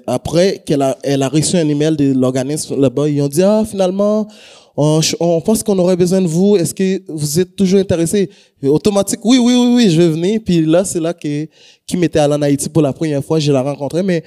[0.08, 3.64] après qu'elle a, elle a reçu un email de l'organisme là-bas, ils ont dit ah
[3.70, 4.28] finalement
[4.76, 6.58] on, pense qu'on aurait besoin de vous.
[6.58, 8.30] Est-ce que vous êtes toujours intéressé?
[8.64, 10.40] Automatique, oui, oui, oui, oui, je vais venir.
[10.44, 11.48] Puis là, c'est là que
[11.86, 13.40] qui m'était allé en Haïti pour la première fois.
[13.40, 14.24] Je l'ai rencontré, mais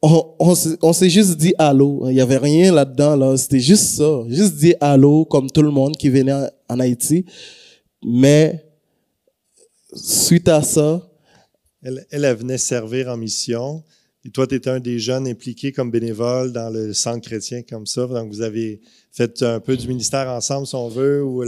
[0.00, 2.08] on, on, s'est juste dit allô.
[2.08, 3.16] Il y avait rien là-dedans.
[3.16, 3.36] Là.
[3.36, 4.20] C'était juste ça.
[4.28, 7.24] Juste dit allô, comme tout le monde qui venait en Haïti.
[8.04, 8.64] Mais
[9.94, 11.08] suite à ça...
[11.84, 13.82] Elle, elle venait servir en mission.
[14.24, 17.86] Et toi, tu étais un des jeunes impliqués comme bénévole dans le centre chrétien comme
[17.86, 18.06] ça.
[18.06, 21.44] Donc, vous avez fait un peu du ministère ensemble, si on veut, ou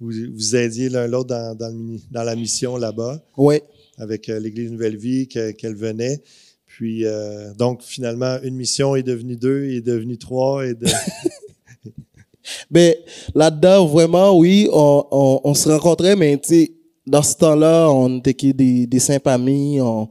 [0.00, 3.22] vous, vous aidiez l'un l'autre dans, dans, la mission là-bas.
[3.36, 3.60] Oui.
[3.98, 6.22] Avec euh, l'Église Nouvelle Vie qu'elle venait.
[6.64, 10.66] Puis, euh, donc, finalement, une mission est devenue deux, est devenue trois.
[10.66, 10.86] Et de...
[12.70, 12.98] mais
[13.34, 16.72] là-dedans, vraiment, oui, on, on, se rencontrait, mais tu sais,
[17.06, 19.80] dans ce temps-là, on était des, des simples amis.
[19.82, 20.08] On,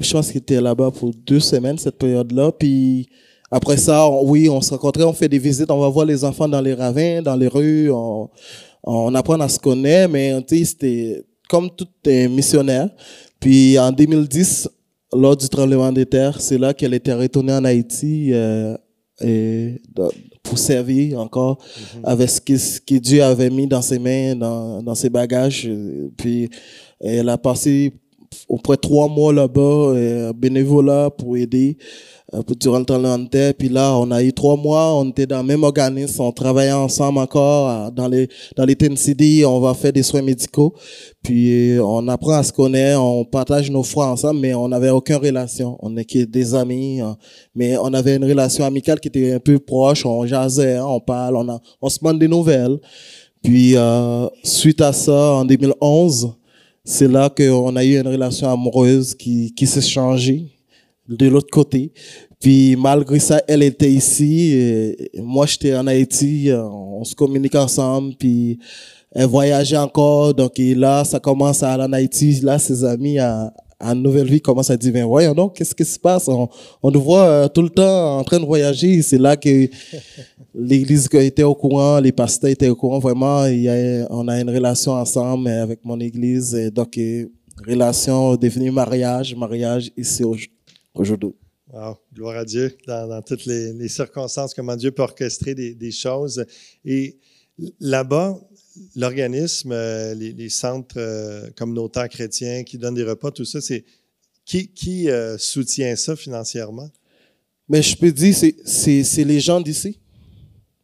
[0.00, 2.52] je pense qu'il était là-bas pour deux semaines, cette période-là.
[2.52, 3.08] Puis
[3.50, 6.48] après ça, oui, on se rencontrait, on fait des visites, on va voir les enfants
[6.48, 8.28] dans les ravins, dans les rues, on,
[8.84, 12.88] on apprend à se connaître, mais c'était comme tout un missionnaire.
[13.40, 14.68] Puis en 2010,
[15.12, 18.76] lors du tremblement de terre, c'est là qu'elle était retournée en Haïti euh,
[19.20, 19.82] et,
[20.42, 22.04] pour servir encore mm-hmm.
[22.04, 25.68] avec ce que, ce que, Dieu avait mis dans ses mains, dans, dans ses bagages.
[26.16, 26.48] Puis
[27.00, 27.92] elle a passé
[28.48, 31.76] auprès trois mois là-bas, euh, bénévolat pour aider
[32.34, 35.38] euh, pour durant le temps Puis là, on a eu trois mois, on était dans
[35.38, 39.74] le même organisme, on travaillait ensemble encore euh, dans les dans les TNCD, on va
[39.74, 40.74] faire des soins médicaux.
[41.22, 45.16] Puis on apprend à se connaître, on partage nos foi ensemble, mais on n'avait aucune
[45.16, 45.76] relation.
[45.80, 47.00] On est des amis,
[47.54, 50.06] mais on avait une relation amicale qui était un peu proche.
[50.06, 52.78] On jasait, hein, on parle, on a, on se demande des nouvelles.
[53.42, 53.74] Puis
[54.44, 56.39] suite à ça, en 2011
[56.84, 60.46] c'est là qu'on a eu une relation amoureuse qui, qui s'est changée
[61.08, 61.92] de l'autre côté.
[62.40, 68.14] Puis malgré ça, elle était ici, et moi j'étais en Haïti, on se communique ensemble,
[68.18, 68.58] puis
[69.12, 73.52] elle voyageait encore, donc là ça commence à aller en Haïti, là ses amis à,
[73.80, 76.28] à Nouvelle Vie commencent à dire, ben voyons donc, qu'est-ce qui se passe?
[76.28, 76.48] On,
[76.82, 79.68] on nous voit euh, tout le temps en train de voyager, c'est là que
[80.54, 82.98] l'église était au courant, les pasteurs étaient au courant.
[82.98, 86.54] Vraiment, il y a, on a une relation ensemble avec mon église.
[86.54, 86.98] Et donc,
[87.66, 90.22] relation devenue mariage, mariage ici
[90.94, 91.34] aujourd'hui.
[91.72, 95.72] Wow, gloire à Dieu dans, dans toutes les, les, circonstances, comment Dieu peut orchestrer des,
[95.74, 96.44] des choses.
[96.84, 97.16] Et
[97.78, 98.36] là-bas,
[98.96, 103.84] l'organisme, euh, les, centres euh, communautaires chrétiens qui donnent des repas, tout ça, c'est
[104.44, 106.88] qui, qui euh, soutient ça financièrement?
[107.68, 109.98] Mais je peux dire, c'est les gens d'ici.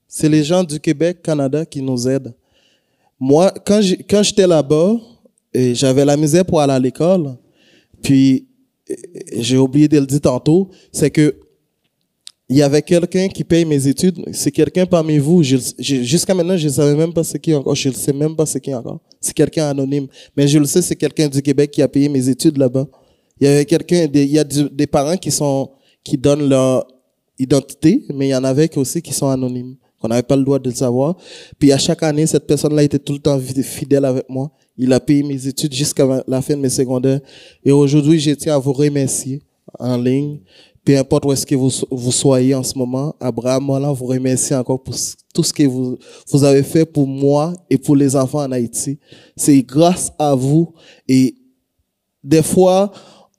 [0.07, 2.33] C'est les gens du Québec, Canada qui nous aident.
[3.19, 4.97] Moi, quand j'étais là-bas,
[5.53, 7.37] j'avais la misère pour aller à l'école.
[8.03, 8.47] Puis,
[9.33, 11.35] j'ai oublié de le dire tantôt, c'est que
[12.49, 14.25] il y avait quelqu'un qui paye mes études.
[14.33, 15.43] C'est quelqu'un parmi vous.
[15.43, 17.75] Jusqu'à maintenant, je ne savais même pas ce qui encore.
[17.75, 19.01] Je ne sais même pas ce qui encore.
[19.21, 20.07] C'est quelqu'un anonyme.
[20.37, 22.87] Mais je le sais, c'est quelqu'un du Québec qui a payé mes études là-bas.
[23.41, 25.71] Il y avait quelqu'un, il y a des parents qui sont,
[26.05, 26.87] qui donnent leur
[27.39, 29.77] identité, mais il y en avait aussi qui sont anonymes.
[30.03, 31.17] On n'avait pas le droit de le savoir.
[31.59, 34.53] Puis à chaque année, cette personne-là était tout le temps fidèle avec moi.
[34.79, 37.21] Il a payé mes études jusqu'à la fin de mes secondaires.
[37.65, 39.43] Et aujourd'hui, je tiens à vous remercier
[39.79, 40.39] en ligne.
[40.87, 44.55] Peu importe où est-ce que vous, vous soyez en ce moment, Abraham, moi, vous remercie
[44.55, 44.95] encore pour
[45.35, 45.99] tout ce que vous,
[46.31, 48.97] vous avez fait pour moi et pour les enfants en Haïti.
[49.37, 50.73] C'est grâce à vous.
[51.09, 51.35] Et
[52.23, 52.93] des fois,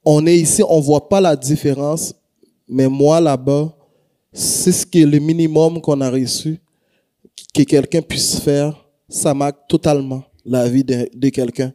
[0.03, 2.13] on est ici, on voit pas la différence.
[2.67, 3.73] Mais moi, là-bas,
[4.33, 6.59] c'est ce qui est le minimum qu'on a reçu,
[7.53, 8.75] que quelqu'un puisse faire.
[9.07, 11.71] Ça marque totalement la vie de, de quelqu'un.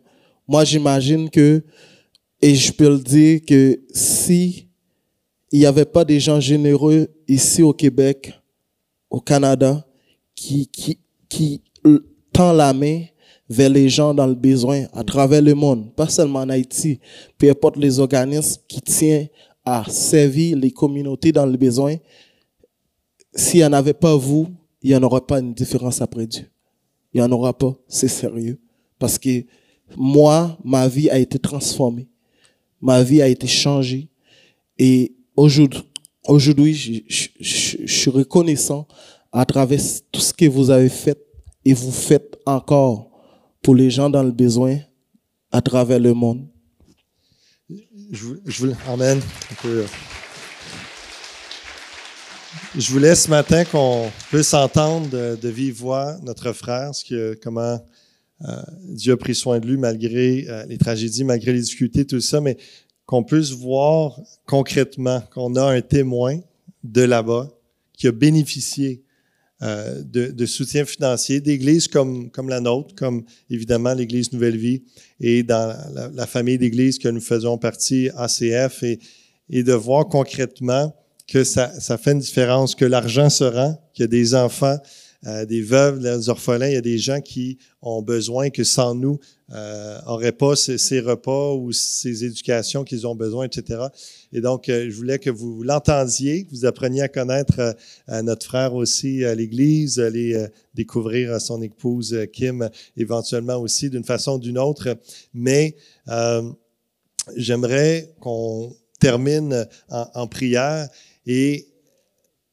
[0.46, 1.64] Moi, j'imagine que,
[2.42, 4.68] et je peux le dire, que si
[5.52, 8.32] il n'y avait pas des gens généreux ici au Québec,
[9.10, 9.86] au Canada,
[10.34, 10.98] qui, qui,
[11.28, 11.60] qui
[12.32, 13.04] tend la main
[13.50, 16.98] vers les gens dans le besoin à travers le monde, pas seulement en Haïti,
[17.36, 19.28] peu importe les organismes qui tiennent
[19.62, 21.96] à servir les communautés dans le besoin,
[23.34, 24.48] s'il n'y en avait pas vous,
[24.80, 26.46] il n'y en aurait pas une différence après Dieu.
[27.12, 28.58] Il n'y en aura pas, c'est sérieux.
[28.98, 29.44] Parce que
[29.96, 32.08] moi, ma vie a été transformée.
[32.80, 34.08] Ma vie a été changée.
[34.78, 38.86] Et aujourd'hui, je, suis reconnaissant
[39.32, 39.80] à travers
[40.10, 41.18] tout ce que vous avez fait
[41.64, 43.10] et vous faites encore
[43.62, 44.78] pour les gens dans le besoin
[45.50, 46.46] à travers le monde.
[48.10, 49.20] Je, je, amen.
[52.76, 57.38] Je voulais ce matin qu'on puisse entendre de, de, vive voix notre frère, ce que,
[57.42, 57.78] comment
[58.48, 62.20] euh, Dieu a pris soin de lui malgré euh, les tragédies, malgré les difficultés, tout
[62.20, 62.56] ça, mais
[63.06, 66.38] qu'on puisse voir concrètement qu'on a un témoin
[66.84, 67.48] de là-bas
[67.92, 69.02] qui a bénéficié
[69.62, 74.82] euh, de, soutien financier d'églises comme, comme la nôtre, comme évidemment l'Église Nouvelle Vie
[75.20, 75.76] et dans
[76.12, 80.92] la, famille d'églises que nous faisons partie, ACF, et, de voir concrètement
[81.28, 84.78] que ça, ça fait une différence, que l'argent se rend, qu'il y a des enfants,
[85.28, 88.96] euh, des veuves, des orphelins, il y a des gens qui ont besoin que sans
[88.96, 89.20] nous,
[89.52, 93.84] euh, n'auraient pas ces, repas ou ces éducations qu'ils ont besoin, etc.
[94.32, 97.74] Et donc, euh, je voulais que vous l'entendiez, que vous appreniez à connaître
[98.08, 104.36] euh, notre frère aussi à l'Église, aller découvrir son épouse Kim éventuellement aussi d'une façon
[104.36, 104.96] ou d'une autre.
[105.34, 105.76] Mais
[107.36, 110.88] j'aimerais qu'on termine en, prière
[111.26, 111.66] et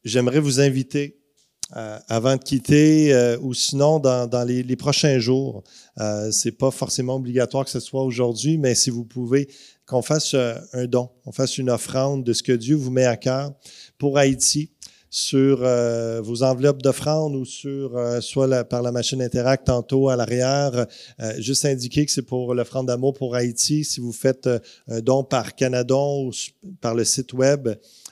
[0.04, 1.19] j'aimerais vous inviter, euh,
[1.72, 5.62] avant de quitter, euh, ou sinon dans, dans les, les, prochains jours,
[5.98, 9.48] euh, c'est pas forcément obligatoire que ce soit aujourd'hui, mais si vous pouvez,
[9.86, 13.06] qu'on fasse euh, un don, qu'on fasse une offrande de ce que Dieu vous met
[13.06, 13.52] à cœur
[13.98, 14.70] pour Haïti.
[15.10, 20.16] sur euh, vos enveloppes d'offrandes ou sur euh, soit par la machine Interact tantôt à
[20.16, 20.86] l'arrière.
[21.20, 23.84] Euh, juste indiquer que c'est pour l'offrande d'amour pour Haïti.
[23.84, 24.48] Si vous faites
[24.88, 26.30] un don par Canadon ou
[26.80, 27.68] par le site web,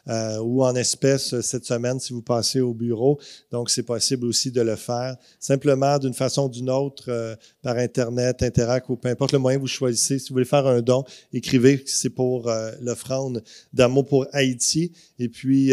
[0.09, 3.19] ou en espèces cette semaine si vous passez au bureau.
[3.51, 8.43] Donc, c'est possible aussi de le faire simplement d'une façon ou d'une autre par Internet,
[8.43, 10.19] Interact ou peu importe le moyen que vous choisissez.
[10.19, 12.51] Si vous voulez faire un don, écrivez que c'est pour
[12.81, 13.43] l'offrande
[13.73, 14.93] d'amour pour Haïti.
[15.19, 15.73] Et puis,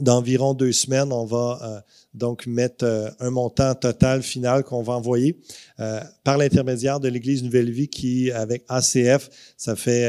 [0.00, 1.80] d'environ deux semaines, on va euh,
[2.14, 5.38] donc mettre euh, un montant total final qu'on va envoyer
[5.80, 10.04] euh, par l'intermédiaire de l'Église Nouvelle Vie qui, avec ACF, ça fait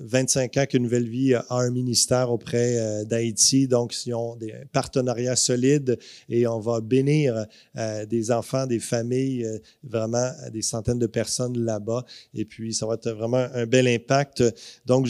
[0.00, 3.68] 25 ans que Nouvelle Vie a un ministère auprès d'Haïti.
[3.68, 5.98] Donc, ils ont des partenariats solides
[6.28, 7.46] et on va bénir
[8.08, 9.46] des enfants, des familles,
[9.82, 12.04] vraiment des centaines de personnes là-bas.
[12.34, 14.42] Et puis, ça va être vraiment un bel impact.
[14.86, 15.08] Donc,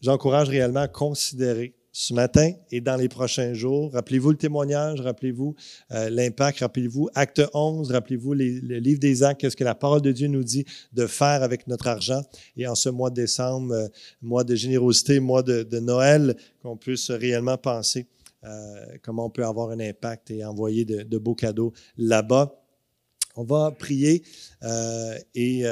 [0.00, 3.92] j'encourage réellement à considérer ce matin et dans les prochains jours.
[3.92, 5.54] Rappelez-vous le témoignage, rappelez-vous
[5.92, 10.12] euh, l'impact, rappelez-vous Acte 11, rappelez-vous le livre des actes, qu'est-ce que la parole de
[10.12, 12.22] Dieu nous dit de faire avec notre argent.
[12.56, 13.88] Et en ce mois de décembre, euh,
[14.22, 18.06] mois de générosité, mois de, Noël, qu'on puisse réellement penser
[18.44, 22.54] euh, comment on peut avoir un impact et envoyer de, de beaux cadeaux là-bas.
[23.36, 24.24] On va prier
[25.34, 25.64] et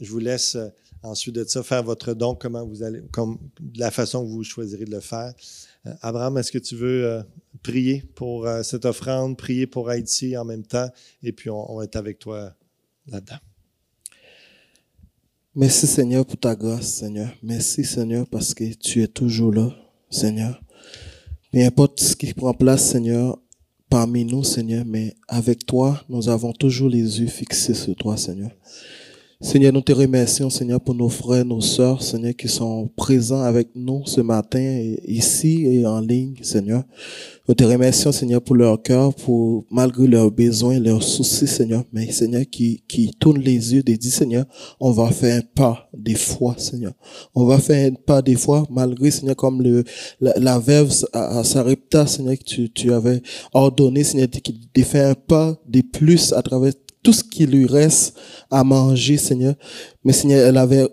[0.00, 0.56] je vous laisse
[1.04, 3.38] Ensuite de ça, faire votre don, comment vous allez, comme
[3.76, 5.34] la façon que vous choisirez de le faire.
[5.86, 7.22] Euh, Abraham, est-ce que tu veux euh,
[7.62, 10.88] prier pour euh, cette offrande, prier pour Haïti en même temps,
[11.22, 12.54] et puis on, va être avec toi
[13.06, 13.36] là-dedans.
[15.54, 17.30] Merci Seigneur pour ta grâce, Seigneur.
[17.42, 19.76] Merci Seigneur parce que tu es toujours là,
[20.08, 20.58] Seigneur.
[21.52, 23.38] Peu importe ce qui prend place, Seigneur,
[23.90, 28.52] parmi nous, Seigneur, mais avec toi, nous avons toujours les yeux fixés sur toi, Seigneur.
[29.44, 33.68] Seigneur, nous te remercions, Seigneur, pour nos frères, nos sœurs, Seigneur, qui sont présents avec
[33.74, 36.82] nous ce matin, ici et en ligne, Seigneur.
[37.46, 42.10] Nous te remercions, Seigneur, pour leur cœur, pour, malgré leurs besoins, leurs soucis, Seigneur, mais
[42.10, 44.46] Seigneur, qui, qui tourne les yeux et dit, Seigneur,
[44.80, 46.94] on va faire un pas des fois, Seigneur.
[47.34, 49.84] On va faire un pas des fois, malgré, Seigneur, comme le,
[50.22, 53.20] la, la verve à, à Sarepta, Seigneur, que tu, tu avais
[53.52, 54.28] ordonné, Seigneur,
[54.74, 56.72] de faire un pas de plus à travers
[57.04, 58.16] tout ce qui lui reste
[58.50, 59.54] à manger, Seigneur.
[60.02, 60.88] Mais Seigneur, elle avait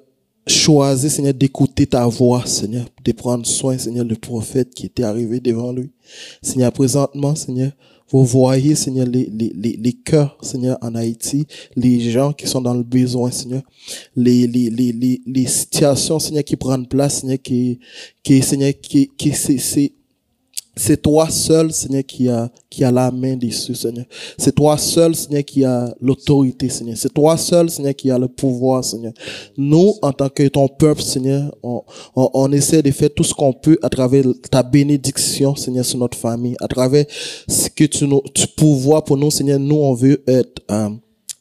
[0.46, 5.40] choisi, Seigneur, d'écouter ta voix, Seigneur, de prendre soin, Seigneur, le prophète qui était arrivé
[5.40, 5.90] devant lui.
[6.44, 7.72] Seigneur, présentement, Seigneur,
[8.10, 11.48] vous voyez, Seigneur, les, les, les, les cœurs, Seigneur, en Haïti,
[11.78, 13.62] les gens qui sont dans le besoin, Seigneur,
[14.16, 17.80] les, les, les, les, les situations, Seigneur, qui prennent place, Seigneur, qui,
[18.22, 19.94] qui, Seigneur, qui, qui, c'est,
[20.76, 24.06] c'est toi seul, Seigneur, qui a, qui a la main dessus, Seigneur.
[24.38, 26.96] C'est toi seul, Seigneur, qui a l'autorité, Seigneur.
[26.98, 29.12] C'est toi seul, Seigneur, qui a le pouvoir, Seigneur.
[29.58, 31.84] Nous, en tant que ton peuple, Seigneur, on,
[32.16, 36.18] on, essaie de faire tout ce qu'on peut à travers ta bénédiction, Seigneur, sur notre
[36.18, 37.06] famille, à travers
[37.50, 39.60] ce que tu nous, tu pouvoir pour nous, Seigneur.
[39.60, 40.90] Nous, on veut être, euh,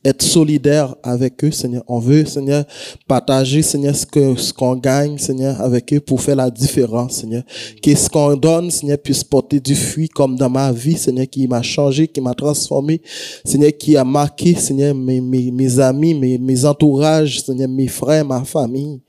[0.03, 1.82] être solidaire avec eux, Seigneur.
[1.86, 2.64] On veut, Seigneur,
[3.07, 7.42] partager, Seigneur, ce que qu'on gagne, Seigneur, avec eux pour faire la différence, Seigneur.
[7.82, 11.46] Que ce qu'on donne, Seigneur, puisse porter du fruit comme dans ma vie, Seigneur, qui
[11.46, 13.03] m'a changé, qui m'a transformé,
[13.44, 19.01] Seigneur, qui a marqué, Seigneur, mes, amis, mes, mes entourages, Seigneur, mes frères, ma famille.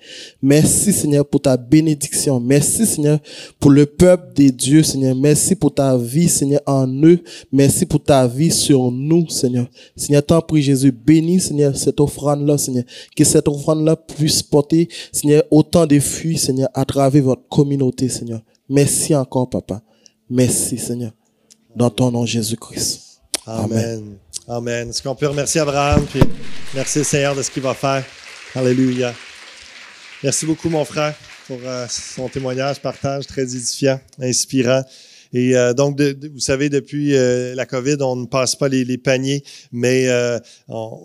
[0.41, 2.41] Merci, Seigneur, pour ta bénédiction.
[2.41, 3.19] Merci, Seigneur,
[3.61, 5.15] pour le peuple des dieux, Seigneur.
[5.15, 7.19] Merci pour ta vie, Seigneur, en eux.
[7.49, 9.67] Merci pour ta vie sur nous, Seigneur.
[9.95, 12.83] Seigneur, t'en prie, Jésus Jésus, bénis, Seigneur, cette offrande-là, Seigneur.
[13.15, 18.41] Que cette offrande-là puisse porter, Seigneur, autant de fruits, Seigneur, à travers votre communauté, Seigneur.
[18.69, 19.81] Merci encore, Papa.
[20.29, 21.11] Merci, Seigneur.
[21.75, 23.21] Dans ton nom, Jésus-Christ.
[23.45, 24.17] Amen.
[24.47, 24.89] Amen.
[24.89, 26.21] Est-ce qu'on peut remercier Abraham, puis
[26.73, 28.03] merci, Seigneur, de ce qu'il va faire?
[28.55, 29.13] Alléluia.
[30.23, 31.15] Merci beaucoup, mon frère,
[31.47, 34.83] pour euh, son témoignage, partage très édifiant, inspirant.
[35.33, 38.97] Et euh, donc, vous savez, depuis euh, la COVID, on ne passe pas les, les
[38.97, 40.99] paniers, mais euh, on,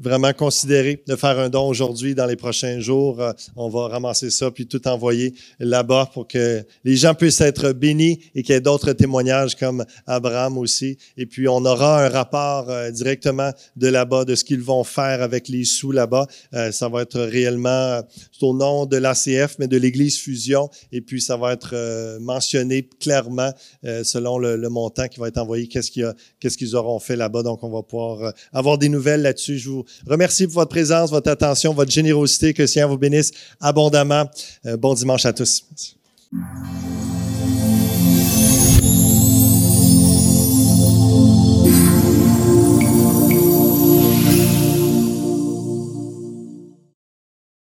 [0.00, 3.22] vraiment considérer de faire un don aujourd'hui dans les prochains jours.
[3.56, 8.20] on va ramasser ça puis tout envoyer là-bas pour que les gens puissent être bénis
[8.34, 10.98] et qu'il y ait d'autres témoignages comme Abraham aussi.
[11.16, 15.48] Et puis, on aura un rapport directement de là-bas, de ce qu'ils vont faire avec
[15.48, 16.26] les sous là-bas.
[16.70, 18.02] ça va être réellement
[18.42, 20.68] au nom de l'ACF, mais de l'Église Fusion.
[20.92, 23.52] Et puis, ça va être mentionné clairement
[23.84, 27.42] euh, selon le, montant qui va être envoyé, qu'est-ce qu'ils auront fait là-bas.
[27.42, 29.58] Donc, on va pouvoir euh, avoir des nouvelles là-dessus.
[29.58, 32.54] Je vous remercie pour votre présence, votre attention, votre générosité.
[32.54, 34.28] Que le Seigneur vous bénisse abondamment.
[34.66, 35.64] Euh, bon dimanche à tous.